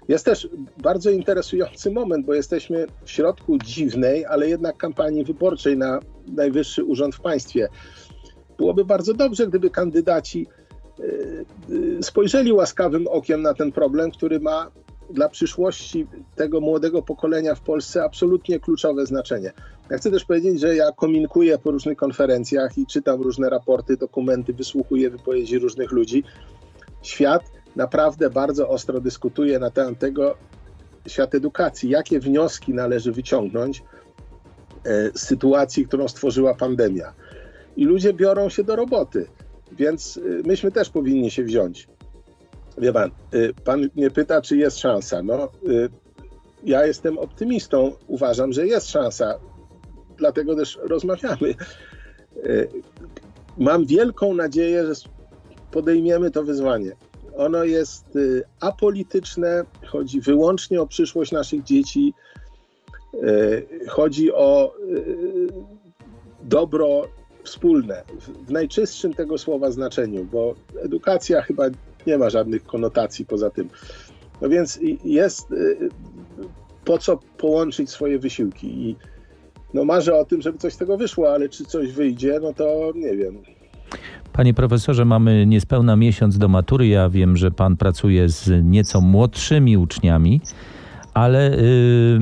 [0.09, 0.49] Jest też
[0.83, 7.15] bardzo interesujący moment, bo jesteśmy w środku dziwnej, ale jednak kampanii wyborczej na najwyższy urząd
[7.15, 7.69] w państwie.
[8.59, 10.47] Byłoby bardzo dobrze, gdyby kandydaci
[10.99, 11.03] e,
[11.99, 14.71] e, spojrzeli łaskawym okiem na ten problem, który ma
[15.11, 19.53] dla przyszłości tego młodego pokolenia w Polsce absolutnie kluczowe znaczenie.
[19.91, 24.53] Ja chcę też powiedzieć, że ja kominkuję po różnych konferencjach i czytam różne raporty, dokumenty,
[24.53, 26.25] wysłuchuję wypowiedzi różnych ludzi.
[27.03, 27.43] Świat
[27.77, 30.37] naprawdę bardzo ostro dyskutuje na temat tego,
[31.09, 33.83] świat edukacji, jakie wnioski należy wyciągnąć
[34.85, 37.13] e, z sytuacji, którą stworzyła pandemia.
[37.77, 39.27] I ludzie biorą się do roboty,
[39.73, 41.89] więc e, myśmy też powinni się wziąć.
[42.79, 45.23] Wie pan, e, pan mnie pyta, czy jest szansa.
[45.23, 45.49] No,
[46.65, 49.39] ja jestem optymistą, uważam, że jest szansa,
[50.17, 51.55] dlatego też rozmawiamy.
[53.59, 54.93] Mam wielką nadzieję, że
[55.71, 56.97] podejmiemy to wyzwanie.
[57.37, 62.15] Ono jest y, apolityczne, chodzi wyłącznie o przyszłość naszych dzieci,
[63.15, 65.49] y, chodzi o y,
[66.43, 67.09] dobro
[67.45, 68.03] wspólne
[68.47, 71.65] w najczystszym tego słowa znaczeniu, bo edukacja chyba
[72.07, 73.69] nie ma żadnych konotacji poza tym.
[74.41, 75.49] No więc jest
[76.85, 78.97] po co połączyć swoje wysiłki i
[79.75, 82.93] no marzę o tym, żeby coś z tego wyszło, ale czy coś wyjdzie, no to
[82.95, 83.43] nie wiem.
[84.33, 86.87] Panie profesorze, mamy niespełna miesiąc do matury.
[86.87, 90.41] Ja wiem, że pan pracuje z nieco młodszymi uczniami
[91.15, 92.19] ale y,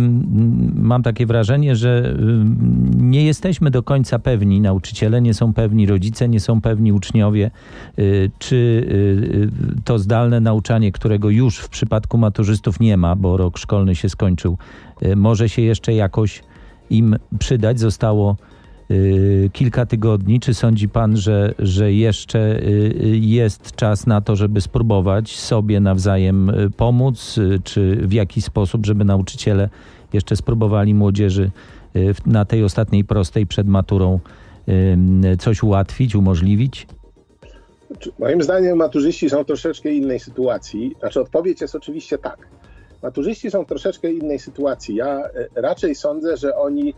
[0.74, 2.14] mam takie wrażenie, że y,
[2.96, 7.50] nie jesteśmy do końca pewni, nauczyciele nie są pewni, rodzice nie są pewni, uczniowie,
[7.98, 13.58] y, czy y, to zdalne nauczanie, którego już w przypadku maturzystów nie ma, bo rok
[13.58, 14.58] szkolny się skończył,
[15.02, 16.42] y, może się jeszcze jakoś
[16.90, 17.80] im przydać.
[17.80, 18.51] Zostało Y,
[19.52, 20.40] kilka tygodni.
[20.40, 25.80] Czy sądzi Pan, że, że jeszcze y, y, jest czas na to, żeby spróbować sobie
[25.80, 29.68] nawzajem pomóc, czy w jaki sposób, żeby nauczyciele
[30.12, 31.50] jeszcze spróbowali młodzieży
[32.26, 34.20] na tej ostatniej prostej przed maturą
[35.38, 36.86] coś ułatwić, umożliwić?
[38.18, 40.94] Moim zdaniem maturzyści są w troszeczkę innej sytuacji.
[41.00, 42.48] Znaczy odpowiedź jest oczywiście tak.
[43.02, 44.94] Maturzyści są w troszeczkę innej sytuacji.
[44.94, 45.22] Ja
[45.54, 46.94] raczej sądzę, że oni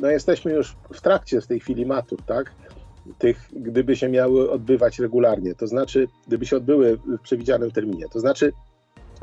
[0.00, 2.52] no jesteśmy już w trakcie w tej chwili matur, tak?
[3.18, 8.20] Tych, gdyby się miały odbywać regularnie, to znaczy, gdyby się odbyły w przewidzianym terminie, to
[8.20, 8.52] znaczy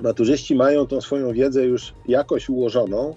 [0.01, 3.15] maturzyści mają tą swoją wiedzę już jakoś ułożoną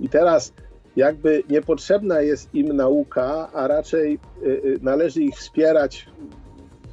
[0.00, 0.52] i teraz
[0.96, 6.06] jakby niepotrzebna jest im nauka, a raczej e, e, należy ich wspierać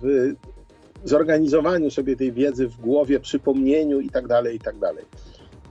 [0.02, 0.34] w
[1.04, 5.06] zorganizowaniu sobie tej wiedzy w głowie, przypomnieniu i tak dalej, i tak dalej.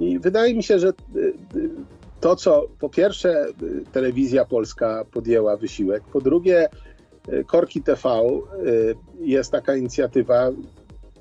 [0.00, 0.92] I wydaje mi się, że
[2.22, 6.68] to, co po pierwsze y, telewizja polska podjęła wysiłek, po drugie
[7.28, 10.50] y, Korki TV y, jest taka inicjatywa,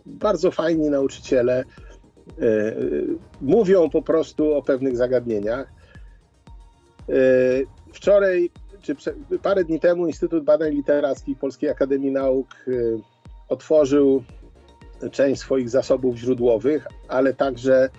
[0.06, 1.64] bardzo fajni nauczyciele
[3.42, 5.74] mówią po prostu o pewnych zagadnieniach.
[7.94, 8.50] Wczoraj,
[8.82, 8.96] czy
[9.42, 12.48] parę dni temu Instytut Badań Literackich Polskiej Akademii Nauk
[13.50, 14.24] otworzył
[15.12, 17.90] część swoich zasobów źródłowych, ale także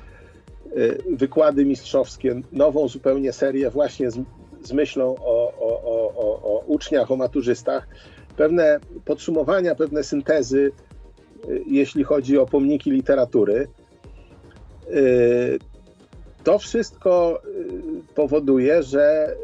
[1.10, 4.20] wykłady mistrzowskie, nową zupełnie serię właśnie z,
[4.62, 5.82] z myślą o, o,
[6.16, 7.88] o, o, uczniach, o maturzystach,
[8.36, 10.72] pewne podsumowania, pewne syntezy,
[11.48, 13.68] y, jeśli chodzi o pomniki literatury.
[14.90, 15.58] Y,
[16.44, 17.42] to wszystko
[18.14, 19.34] powoduje, że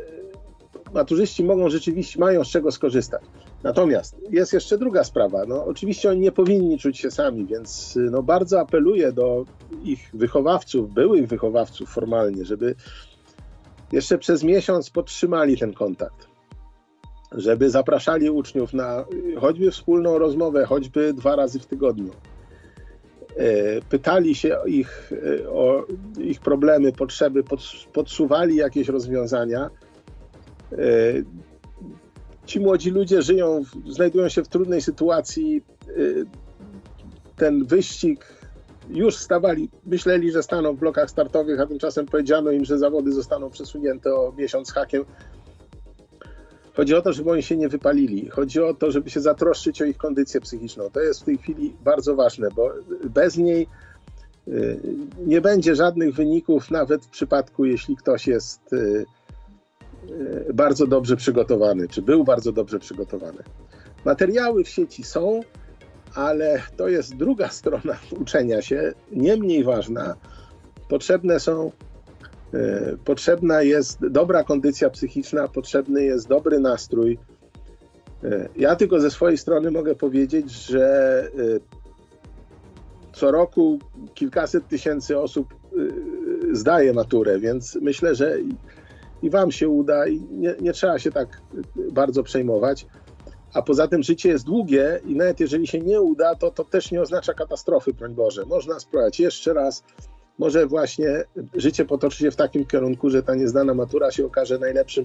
[0.94, 3.22] maturzyści mogą rzeczywiście, mają z czego skorzystać.
[3.62, 5.44] Natomiast jest jeszcze druga sprawa.
[5.46, 9.44] No, oczywiście oni nie powinni czuć się sami, więc no, bardzo apeluję do
[9.84, 12.74] ich wychowawców, byłych wychowawców formalnie, żeby
[13.92, 16.28] jeszcze przez miesiąc podtrzymali ten kontakt.
[17.32, 19.04] Żeby zapraszali uczniów na
[19.40, 22.10] choćby wspólną rozmowę, choćby dwa razy w tygodniu.
[23.36, 25.86] E, pytali się ich, e, o
[26.18, 27.44] ich problemy, potrzeby,
[27.92, 29.70] podsuwali jakieś rozwiązania
[30.72, 30.76] e,
[32.48, 35.62] ci młodzi ludzie żyją, znajdują się w trudnej sytuacji.
[35.88, 36.26] Y,
[37.36, 38.26] ten wyścig
[38.90, 43.50] już stawali, myśleli, że staną w blokach startowych, a tymczasem powiedziano im, że zawody zostaną
[43.50, 45.04] przesunięte o miesiąc hakiem.
[46.74, 48.28] Chodzi o to, żeby oni się nie wypalili.
[48.28, 50.90] Chodzi o to, żeby się zatroszczyć o ich kondycję psychiczną.
[50.90, 52.72] To jest w tej chwili bardzo ważne, bo
[53.04, 53.66] bez niej
[54.48, 54.80] y,
[55.26, 59.04] nie będzie żadnych wyników, nawet w przypadku, jeśli ktoś jest y,
[60.54, 63.42] bardzo dobrze przygotowany, czy był bardzo dobrze przygotowany.
[64.04, 65.40] Materiały w sieci są,
[66.14, 70.16] ale to jest druga strona uczenia się, nie mniej ważna.
[70.88, 71.72] Potrzebne są,
[72.54, 77.18] e, potrzebna jest dobra kondycja psychiczna, potrzebny jest dobry nastrój.
[78.24, 81.28] E, ja tylko ze swojej strony mogę powiedzieć, że
[83.12, 83.78] co roku
[84.14, 85.54] kilkaset tysięcy osób
[86.52, 88.38] zdaje maturę, więc myślę, że
[89.22, 91.40] i wam się uda i nie, nie trzeba się tak
[91.92, 92.86] bardzo przejmować.
[93.54, 96.90] A poza tym życie jest długie i nawet jeżeli się nie uda, to to też
[96.90, 98.44] nie oznacza katastrofy, broń Boże.
[98.46, 99.84] Można spróbować jeszcze raz.
[100.38, 105.04] Może właśnie życie potoczy się w takim kierunku, że ta niezdana matura się okaże najlepszym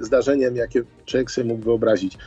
[0.00, 2.18] zdarzeniem, jakie człowiek sobie mógł wyobrazić.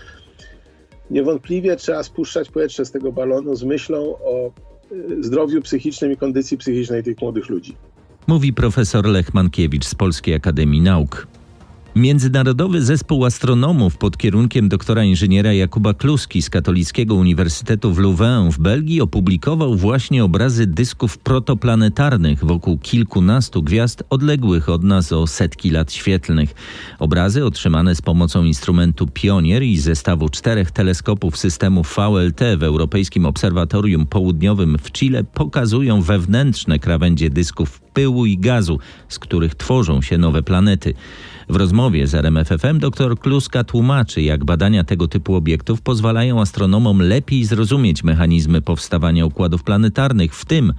[1.11, 4.51] Niewątpliwie trzeba spuszczać powietrze z tego balonu z myślą o
[4.91, 7.77] y, zdrowiu psychicznym i kondycji psychicznej tych młodych ludzi.
[8.27, 11.27] Mówi profesor Lech Mankiewicz z Polskiej Akademii Nauk.
[11.95, 18.59] Międzynarodowy Zespół Astronomów pod kierunkiem doktora inżyniera Jakuba Kluski z Katolickiego Uniwersytetu w Louvain w
[18.59, 25.93] Belgii opublikował właśnie obrazy dysków protoplanetarnych wokół kilkunastu gwiazd odległych od nas o setki lat
[25.93, 26.53] świetlnych.
[26.99, 34.05] Obrazy otrzymane z pomocą instrumentu Pionier i zestawu czterech teleskopów systemu VLT w Europejskim Obserwatorium
[34.05, 40.43] Południowym w Chile pokazują wewnętrzne krawędzie dysków pyłu i gazu, z których tworzą się nowe
[40.43, 40.93] planety.
[41.49, 47.45] W rozmowie z RMFFM dr Kluska tłumaczy, jak badania tego typu obiektów pozwalają astronomom lepiej
[47.45, 50.73] zrozumieć mechanizmy powstawania układów planetarnych, w tym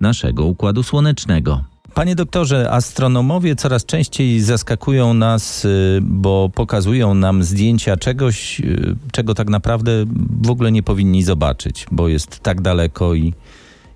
[0.00, 1.64] naszego układu słonecznego.
[1.94, 9.34] Panie doktorze, astronomowie coraz częściej zaskakują nas, y, bo pokazują nam zdjęcia czegoś, y, czego
[9.34, 10.04] tak naprawdę
[10.42, 13.34] w ogóle nie powinni zobaczyć, bo jest tak daleko i,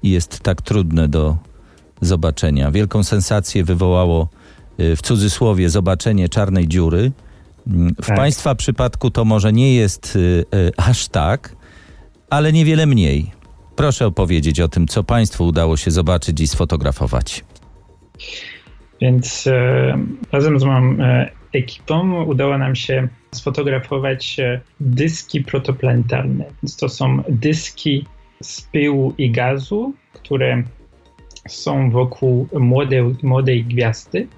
[0.03, 1.37] i jest tak trudne do
[2.01, 2.71] zobaczenia.
[2.71, 4.29] Wielką sensację wywołało
[4.79, 7.13] w cudzysłowie zobaczenie czarnej dziury.
[7.67, 8.17] Mm, w Tak.
[8.17, 11.57] Państwa przypadku to może nie jest y, y, aż tak,
[12.31, 13.31] ale niewiele mniej.
[13.77, 17.45] Proszę opowiedzieć o tym, co Państwu udało się zobaczyć i sfotografować.
[19.01, 19.99] Więc e,
[20.33, 24.37] razem z moją e, ekipą udało nam się sfotografować
[24.81, 26.45] dyski protoplanetarne.
[26.63, 28.07] Więc to są dyski
[28.43, 30.63] z pyłu i gazu, które
[31.49, 34.29] są wokół młodej, młodej gwiazdy.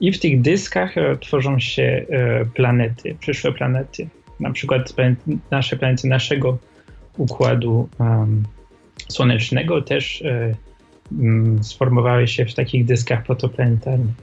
[0.00, 4.08] I w tych dyskach e, tworzą się e, planety, przyszłe planety.
[4.40, 4.92] Na przykład
[5.50, 6.58] nasze planety naszego
[7.18, 8.42] układu em,
[9.08, 10.24] słonecznego też
[11.12, 14.14] mm, sformowały się w takich dyskach protoplanetarnych.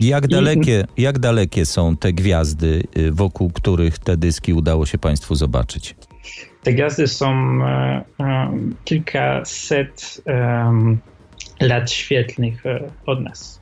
[0.00, 4.98] Jak I- dalekie, jak dalekie są te gwiazdy, y, wokół których te dyski udało się
[4.98, 5.96] Państwu zobaczyć?
[6.62, 10.22] Te gwiazdy są e, e, kilkaset
[11.60, 12.62] lat świetlnych
[13.06, 13.60] od nas,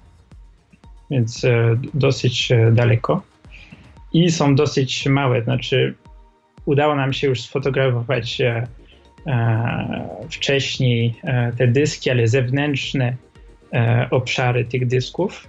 [1.13, 3.23] więc e, dosyć e, daleko.
[4.13, 5.95] I są dosyć małe, znaczy
[6.65, 8.67] udało nam się już sfotografować e,
[10.31, 11.15] wcześniej
[11.59, 13.17] te dyski, ale zewnętrzne
[14.11, 15.49] obszary tych dysków,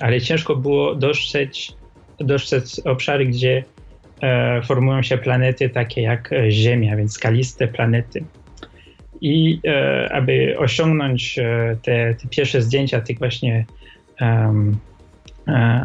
[0.00, 1.76] ale ciężko było dostrzec,
[2.18, 3.64] dostrzec obszary, gdzie
[4.64, 8.24] formują się planety takie jak Ziemia, więc skaliste planety.
[9.20, 9.60] I
[10.10, 11.36] aby osiągnąć
[11.82, 13.66] te, te pierwsze zdjęcia tych właśnie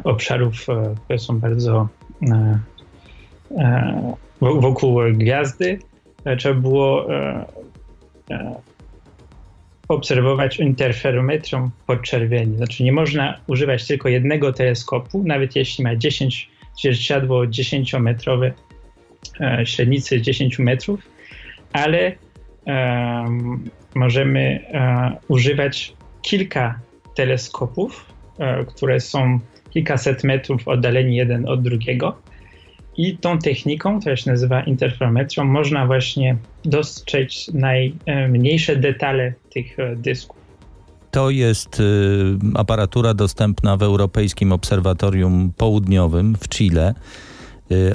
[0.04, 1.88] obszarów, e, które są bardzo
[2.32, 2.60] e,
[3.58, 5.80] e, wo- wokół gwiazdy,
[6.26, 7.46] e, trzeba było e,
[8.32, 8.56] e,
[9.88, 12.58] obserwować interferometrą podczerwieni.
[12.58, 18.52] Znaczy nie można używać tylko jednego teleskopu, nawet jeśli ma 10 zwierciadło 10-metrowe,
[19.42, 21.00] e, średnicy 10 metrów,
[21.74, 22.12] ale
[22.66, 23.64] em,
[23.96, 24.40] możemy
[24.74, 26.80] e, używać kilka
[27.16, 28.21] teleskopów, e,
[28.68, 29.40] które są
[29.70, 32.18] kilkaset metrów oddaleni jeden od drugiego.
[32.98, 40.42] I tą techniką, która się nazywa interferometrą, można właśnie dostrzec najmniejsze detale tych e, dysków.
[41.12, 41.84] To jest y,
[42.56, 46.94] aparatura dostępna w Europejskim Obserwatorium Południowym w Chile.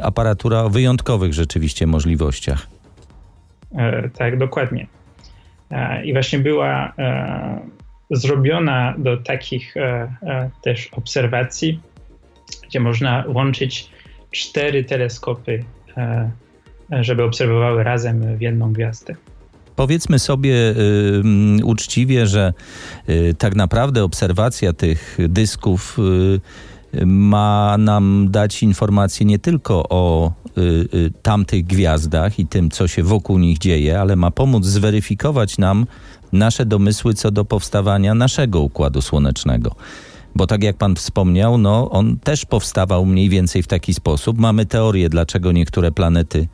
[0.03, 2.67] Aparatura o wyjątkowych rzeczywiście możliwościach.
[3.75, 4.87] E, tak, dokładnie.
[5.71, 7.61] E, I właśnie była e,
[8.11, 9.81] zrobiona do takich e,
[10.23, 11.81] e, też obserwacji,
[12.69, 13.91] gdzie można łączyć
[14.31, 15.65] cztery teleskopy,
[15.97, 16.31] e,
[17.01, 19.15] żeby obserwowały razem w jedną gwiazdę.
[19.77, 22.53] Powiedzmy sobie y, uczciwie, że
[23.09, 26.41] y, tak naprawdę obserwacja tych dysków y,
[27.07, 30.61] ma nam dać informacje nie tylko o y,
[30.95, 35.87] y, tamtych gwiazdach i tym, co się wokół nich dzieje, ale ma pomóc zweryfikować nam
[36.33, 39.75] nasze domysły co do powstawania naszego układu słonecznego.
[40.35, 44.39] Bo tak jak pan wspomniał, no, on też powstawał mniej więcej w taki sposób.
[44.39, 46.49] Mamy teorię, dlaczego niektóre planety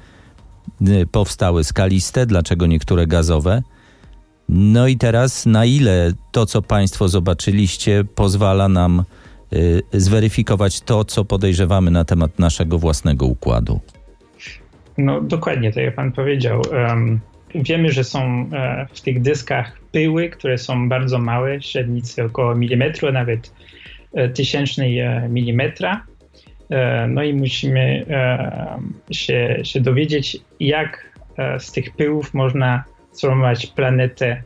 [0.88, 3.62] y, powstały skaliste, dlaczego niektóre gazowe.
[4.48, 9.04] No i teraz, na ile to, co Państwo zobaczyliście, pozwala nam
[9.92, 13.80] zweryfikować to, co podejrzewamy na temat naszego własnego układu?
[14.98, 16.62] No dokładnie, tak jak pan powiedział.
[16.72, 17.20] Em,
[17.54, 23.12] wiemy, że są e, w tych dyskach pyły, które są bardzo małe, średnicy około milimetru,
[23.12, 23.54] nawet
[24.14, 26.06] e, tysięcznej e, milimetra.
[27.08, 28.06] No i musimy
[29.10, 31.18] się, się dowiedzieć, jak
[31.58, 34.42] z tych pyłów można sformować planetę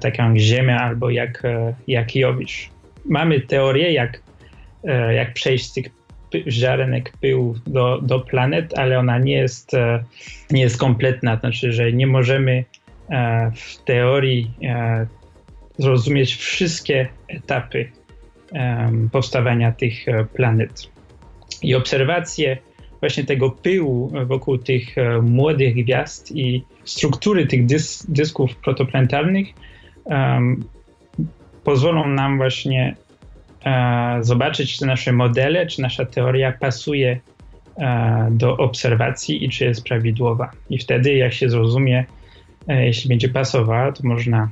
[0.00, 1.42] taką jak Ziemia albo jak,
[1.86, 2.71] jak Jowisz.
[3.04, 4.22] Mamy teorię, jak,
[4.84, 5.90] e, jak przejść z tych
[6.48, 10.04] ziarenek pyłu do, do planet, ale ona nie jest, e,
[10.50, 11.36] nie jest kompletna.
[11.36, 12.64] Znaczy, że nie możemy
[13.10, 14.50] e, w teorii
[15.78, 17.90] zrozumieć wszystkie etapy
[19.12, 20.90] powstawania tych planet.
[21.62, 22.58] I obserwacje
[23.00, 29.48] właśnie tego pyłu wokół tych młodych gwiazd i struktury tych dys, dysków protoplanetarnych
[31.64, 32.96] pozwolą nam właśnie
[33.64, 37.20] e, zobaczyć, czy nasze modele, czy nasza teoria pasuje
[37.76, 40.50] e, do obserwacji i czy jest prawidłowa.
[40.70, 42.04] I wtedy, jak się zrozumie,
[42.68, 44.50] e, jeśli będzie pasowała, to można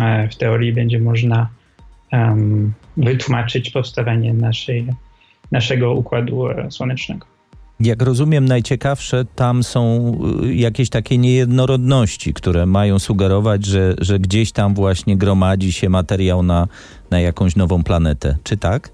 [0.00, 1.48] e, w teorii będzie można
[2.96, 4.86] wytłumaczyć powstawanie naszej,
[5.52, 7.26] naszego układu e, słonecznego.
[7.80, 10.12] Jak rozumiem, najciekawsze tam są
[10.44, 16.42] y, jakieś takie niejednorodności, które mają sugerować, że, że gdzieś tam właśnie gromadzi się materiał
[16.42, 16.68] na,
[17.10, 18.36] na jakąś nową planetę.
[18.44, 18.90] Czy tak?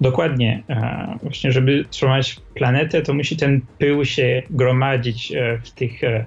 [0.00, 0.62] Dokładnie.
[0.68, 6.26] E, właśnie, żeby trzymać planetę, to musi ten pył się gromadzić e, w tych e,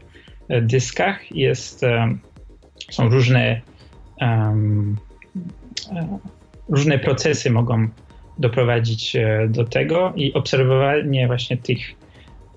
[0.61, 1.32] dyskach.
[1.32, 1.82] Jest,
[2.91, 3.61] są różne,
[6.69, 7.88] różne procesy mogą
[8.40, 9.18] doprowadzić
[9.50, 11.80] do tego i obserwowanie właśnie tych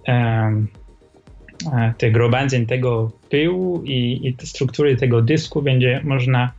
[0.08, 0.68] um,
[1.98, 6.52] tych gromadzeń tego pyłu i, i struktury tego dysku będzie można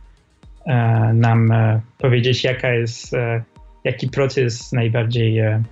[1.14, 1.52] nam
[1.98, 3.14] powiedzieć, jaka jest
[3.84, 5.62] jaki proces najbardziej e,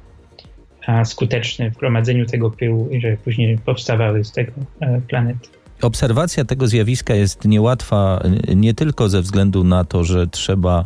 [1.04, 5.48] skuteczny w gromadzeniu tego pyłu i że później powstawały z tego e, planety.
[5.82, 8.22] Obserwacja tego zjawiska jest niełatwa
[8.56, 10.84] nie tylko ze względu na to, że trzeba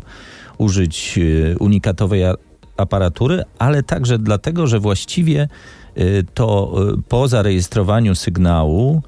[0.59, 2.23] użyć e, unikatowej
[2.77, 5.49] aparatury, ale także dlatego, że właściwie
[6.35, 6.75] to
[7.09, 9.03] po zarejestrowaniu sygnału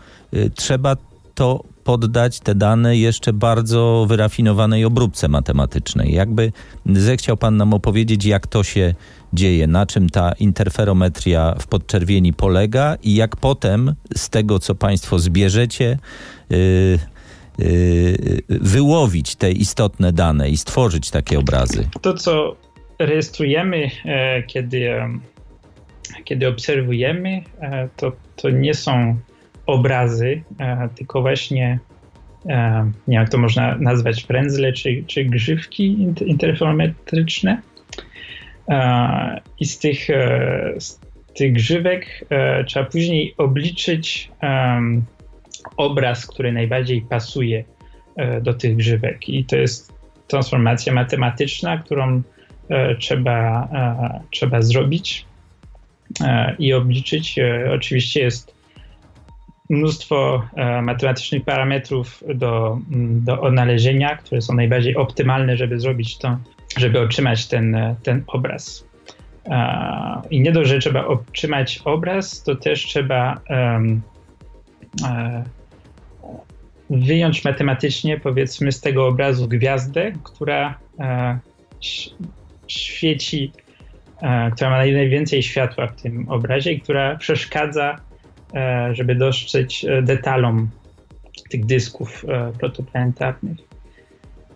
[0.54, 0.96] trzeba
[1.34, 6.14] to poddać te dane jeszcze bardzo wyrafinowanej obróbce matematycznej.
[6.14, 6.52] Jakby
[6.86, 8.94] zechciał Pan nam opowiedzieć, jak to się
[9.32, 15.18] dzieje, na czym ta interferometria w podczerwieni polega i jak potem z tego, co Państwo
[15.18, 15.98] zbierzecie,
[16.50, 16.98] yy,
[17.58, 21.88] yy, wyłowić te istotne dane i stworzyć takie obrazy.
[22.00, 22.56] To, co
[22.98, 25.18] rejestrujemy, e, kiedy, e,
[26.24, 29.16] kiedy obserwujemy, e, to, to nie są
[29.66, 30.42] obrazy,
[30.96, 31.78] tylko właśnie
[32.44, 37.60] nie wiem, jak to można nazwać, frędzle czy, czy grzywki interferometryczne.
[39.60, 40.08] I z tych,
[40.78, 41.00] z
[41.34, 42.24] tych grzywek
[42.66, 44.30] trzeba później obliczyć
[45.76, 47.64] obraz, który najbardziej pasuje
[48.42, 49.28] do tych grzywek.
[49.28, 49.92] I to jest
[50.28, 52.22] transformacja matematyczna, którą
[52.98, 53.68] trzeba,
[54.30, 55.26] trzeba zrobić
[56.58, 57.38] i obliczyć.
[57.74, 58.56] Oczywiście jest
[59.70, 62.78] mnóstwo e, matematycznych parametrów do,
[63.20, 66.38] do odnalezienia, które są najbardziej optymalne, żeby zrobić to,
[66.76, 68.86] żeby otrzymać ten, e, ten obraz.
[69.46, 73.40] E, I nie dość, że trzeba otrzymać obraz, to też trzeba
[76.90, 80.78] wyjąć matematycznie, powiedzmy, z tego obrazu gwiazdę, która
[83.06, 83.52] świeci,
[84.54, 88.00] która ma najwięcej światła w tym obrazie i która przeszkadza
[88.54, 90.70] E, żeby dostrzec e, detalom
[91.50, 93.58] tych dysków e, protoplanetarnych.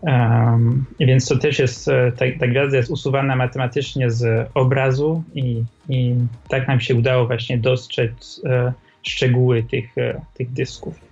[0.03, 1.87] Um, więc to też jest,
[2.17, 6.15] ta, ta, gwiazda jest usuwana matematycznie z obrazu i, i
[6.49, 8.73] tak nam się udało właśnie dostrzec e,
[9.03, 11.10] szczegóły tych, e, tych dysków.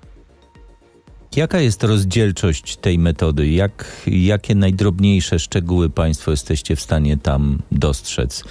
[1.38, 3.48] Jaka jest rozdzielczość tej metody?
[3.48, 8.44] Jak, jakie najdrobniejsze szczegóły Państwo jesteście w stanie tam dostrzec?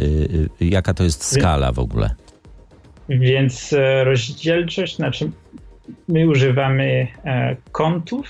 [0.00, 2.14] Y, jaka to jest skala w ogóle?
[3.08, 5.30] Więc e, rozdzielczość, znaczy
[6.08, 8.26] my używamy e, kątów,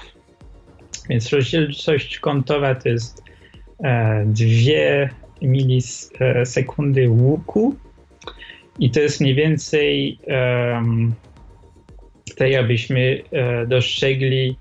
[1.08, 3.22] więc rozdzielczość kątowa to jest
[3.84, 4.44] e, 2
[5.42, 7.76] milisekundy łuku
[8.78, 10.18] i to jest mniej więcej
[12.34, 14.56] tak jakbyśmy e, dostrzegli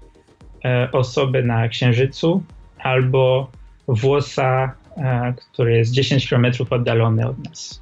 [0.65, 2.43] e, osobę na Księżycu
[2.79, 3.51] albo
[3.87, 7.81] włosa, e, który jest 10 km oddalony od nas.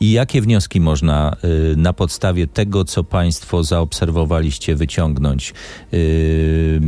[0.00, 1.36] I jakie wnioski można
[1.76, 5.54] na podstawie tego, co Państwo zaobserwowaliście, wyciągnąć,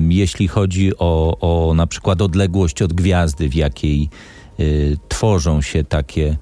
[0.08, 4.08] jeśli chodzi o, o na przykład odległość od gwiazdy, w jakiej
[5.08, 6.36] tworzą się takie,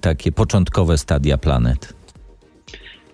[0.00, 1.95] takie początkowe stadia planet?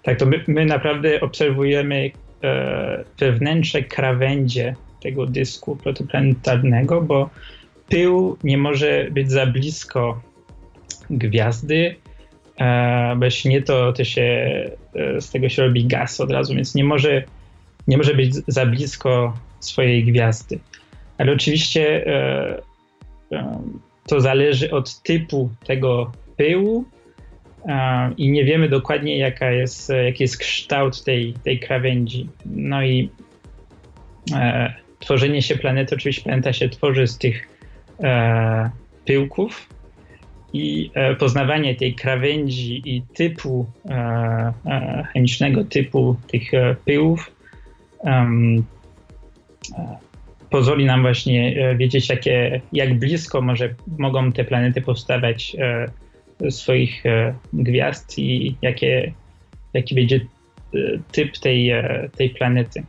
[0.02, 2.10] Tak, to my, my naprawdę obserwujemy
[2.44, 7.30] e, wewnętrzne krawędzie tego dysku protoplanetarnego, bo
[7.88, 10.20] pył nie może być za blisko
[11.10, 11.96] gwiazdy,
[12.62, 14.22] E, bo jeśli nie, to, to się
[14.94, 17.22] e, z tego się robi gaz od razu, więc nie może,
[17.88, 20.58] nie może być za blisko swojej gwiazdy.
[21.18, 22.62] Ale oczywiście e,
[24.06, 26.84] to zależy od typu tego pyłu
[28.16, 32.28] i nie wiemy dokładnie, jaka jest, jaki jest kształt tej, tej krawędzi.
[32.46, 33.10] No i
[34.98, 37.48] tworzenie się planety, oczywiście planeta się tworzy z tych
[39.04, 39.68] pyłków,
[40.52, 46.50] i e, poznawanie tej krawędzi i typu e, e, chemicznego typu tych
[46.84, 47.30] pyłów
[50.50, 55.56] pozwoli nam właśnie wiedzieć, jakie, jak blisko może, mogą te planety powstawać
[56.50, 57.02] swoich
[57.52, 59.12] gwiazd i jakie,
[59.74, 60.20] jaki będzie
[61.12, 61.72] typ tej,
[62.16, 62.82] tej planety.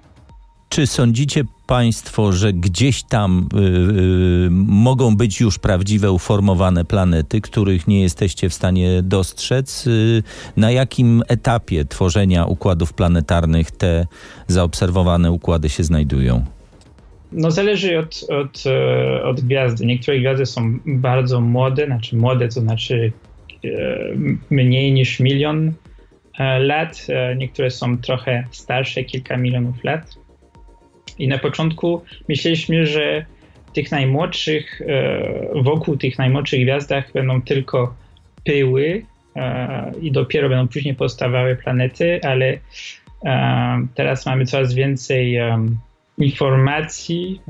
[0.73, 7.87] Czy sądzicie Państwo, że gdzieś tam y, y, mogą być już prawdziwe uformowane planety, których
[7.87, 9.87] nie jesteście w stanie dostrzec?
[9.87, 10.23] Y,
[10.57, 14.07] na jakim etapie tworzenia układów planetarnych te
[14.47, 16.45] zaobserwowane układy się znajdują?
[17.31, 19.85] No zależy od, od, e, od gwiazdy.
[19.85, 23.32] Niektóre gwiazdy są bardzo młode, znaczy młode to znaczy e,
[24.49, 25.73] mniej niż milion
[26.39, 27.07] e, lat.
[27.35, 30.15] Niektóre są trochę starsze, kilka milionów lat.
[31.19, 33.25] I na początku myśleliśmy, że
[33.73, 34.81] tych najmłodszych,
[35.55, 37.95] wokół tych najmłodszych gwiazdach będą tylko
[38.43, 39.05] pyły
[40.01, 42.57] i dopiero będą później powstawały planety, ale
[43.95, 45.39] teraz mamy coraz więcej
[46.17, 47.41] informacji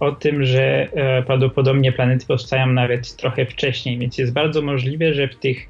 [0.00, 5.28] o tym, że e, prawdopodobnie planety powstają nawet trochę wcześniej, więc jest bardzo możliwe, że
[5.28, 5.68] w tych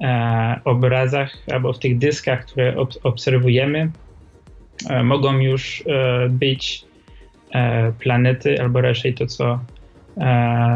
[0.00, 3.90] e, obrazach albo w tych dyskach, które ob obserwujemy,
[4.90, 5.84] e, mogą już
[6.30, 6.84] być
[7.98, 9.60] planety, albo raczej to, co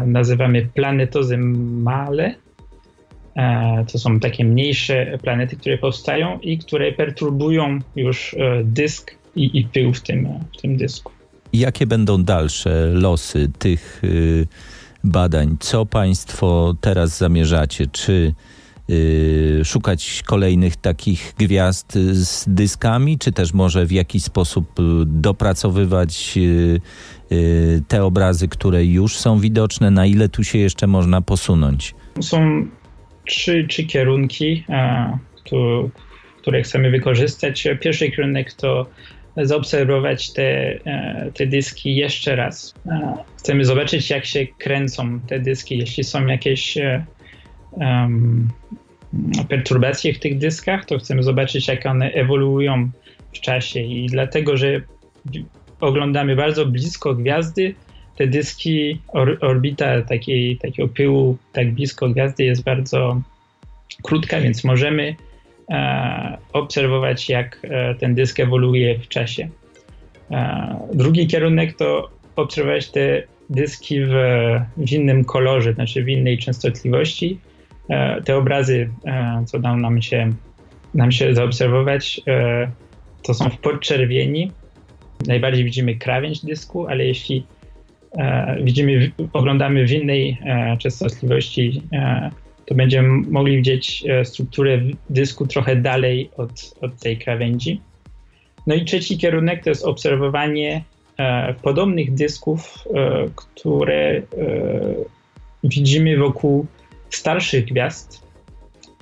[0.05, 2.35] nazywamy planetozy male.
[3.91, 9.93] To są takie mniejsze planety, które powstają i które perturbują już dysk i, i pył
[9.93, 10.27] w tym,
[10.57, 11.11] w tym dysku.
[11.53, 14.47] Jakie będą dalsze losy tych y,
[15.03, 15.57] badań?
[15.59, 17.87] Co Państwo teraz zamierzacie?
[17.87, 18.33] Czy
[18.89, 26.33] y, szukać kolejnych takich gwiazd z dyskami, czy też może w jakiś sposób y, dopracowywać
[26.37, 26.81] y,
[27.31, 29.91] y, te obrazy, które już są widoczne?
[29.91, 31.95] Na ile tu się jeszcze można posunąć?
[32.21, 32.67] Są
[33.27, 34.65] trzy, trzy kierunki,
[35.43, 35.89] tu,
[36.41, 37.67] które chcemy wykorzystać.
[37.81, 38.85] Pierwszy kierunek to
[39.37, 40.43] zaobserwować te,
[40.85, 42.73] e, te dyski jeszcze raz.
[42.85, 46.77] E, chcemy zobaczyć, jak się kręcą te dyski, jeśli są jakieś
[47.71, 48.49] um,
[49.49, 52.89] perturbacje w tych dyskach, to chcemy zobaczyć, jak one ewoluują
[53.33, 54.81] w czasie i dlatego, że
[55.79, 57.75] oglądamy bardzo blisko gwiazdy,
[58.17, 63.21] te dyski, or, orbita takiej, takiego pyłu tak blisko gwiazdy jest bardzo
[64.03, 65.15] krótka, więc możemy
[66.53, 69.49] obserwować, jak e, ten dysk ewoluuje w czasie.
[70.31, 74.11] E, drugi kierunek to obserwować te dyski w,
[74.77, 77.39] w innym kolorze, znaczy w innej częstotliwości.
[78.25, 78.89] Te obrazy,
[79.45, 80.33] co dało nam się,
[80.93, 82.21] nam się zaobserwować,
[83.23, 84.51] to są w podczerwieni.
[85.27, 87.45] Najbardziej widzimy krawędź dysku, ale jeśli
[88.63, 90.37] widzimy, oglądamy w innej
[90.79, 91.81] częstotliwości
[92.71, 97.81] to będziemy mogli widzieć e, strukturę dysku trochę dalej od, od tej krawędzi.
[98.67, 100.83] No i trzeci kierunek to jest obserwowanie
[101.17, 104.23] e, podobnych dysków, e, które e,
[105.63, 106.65] widzimy wokół
[107.09, 108.23] starszych gwiazd,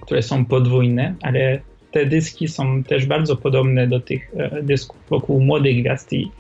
[0.01, 1.59] które są podwójne, ale
[1.91, 6.31] te dyski są też bardzo podobne do tych e, dysków wokół młodych gwiazd i,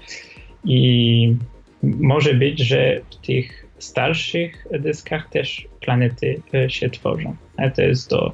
[0.65, 1.35] i
[1.83, 7.35] może być, że w tych starszych dyskach też planety e, się tworzą.
[7.57, 8.31] Ale to jest do,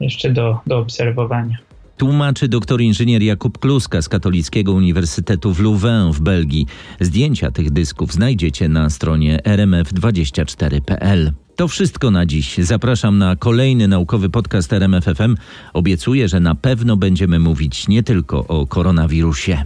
[0.00, 1.58] jeszcze do, do obserwowania.
[1.96, 6.66] Tłumaczy doktor inżynier Jakub Kluska z Katolickiego Uniwersytetu w Louvain w Belgii.
[7.00, 11.32] Zdjęcia tych dysków znajdziecie na stronie rmf24.pl.
[11.56, 12.58] To wszystko na dziś.
[12.58, 15.34] Zapraszam na kolejny naukowy podcast RMFFM.
[15.72, 19.64] Obiecuję, że na pewno będziemy mówić nie tylko o koronawirusie.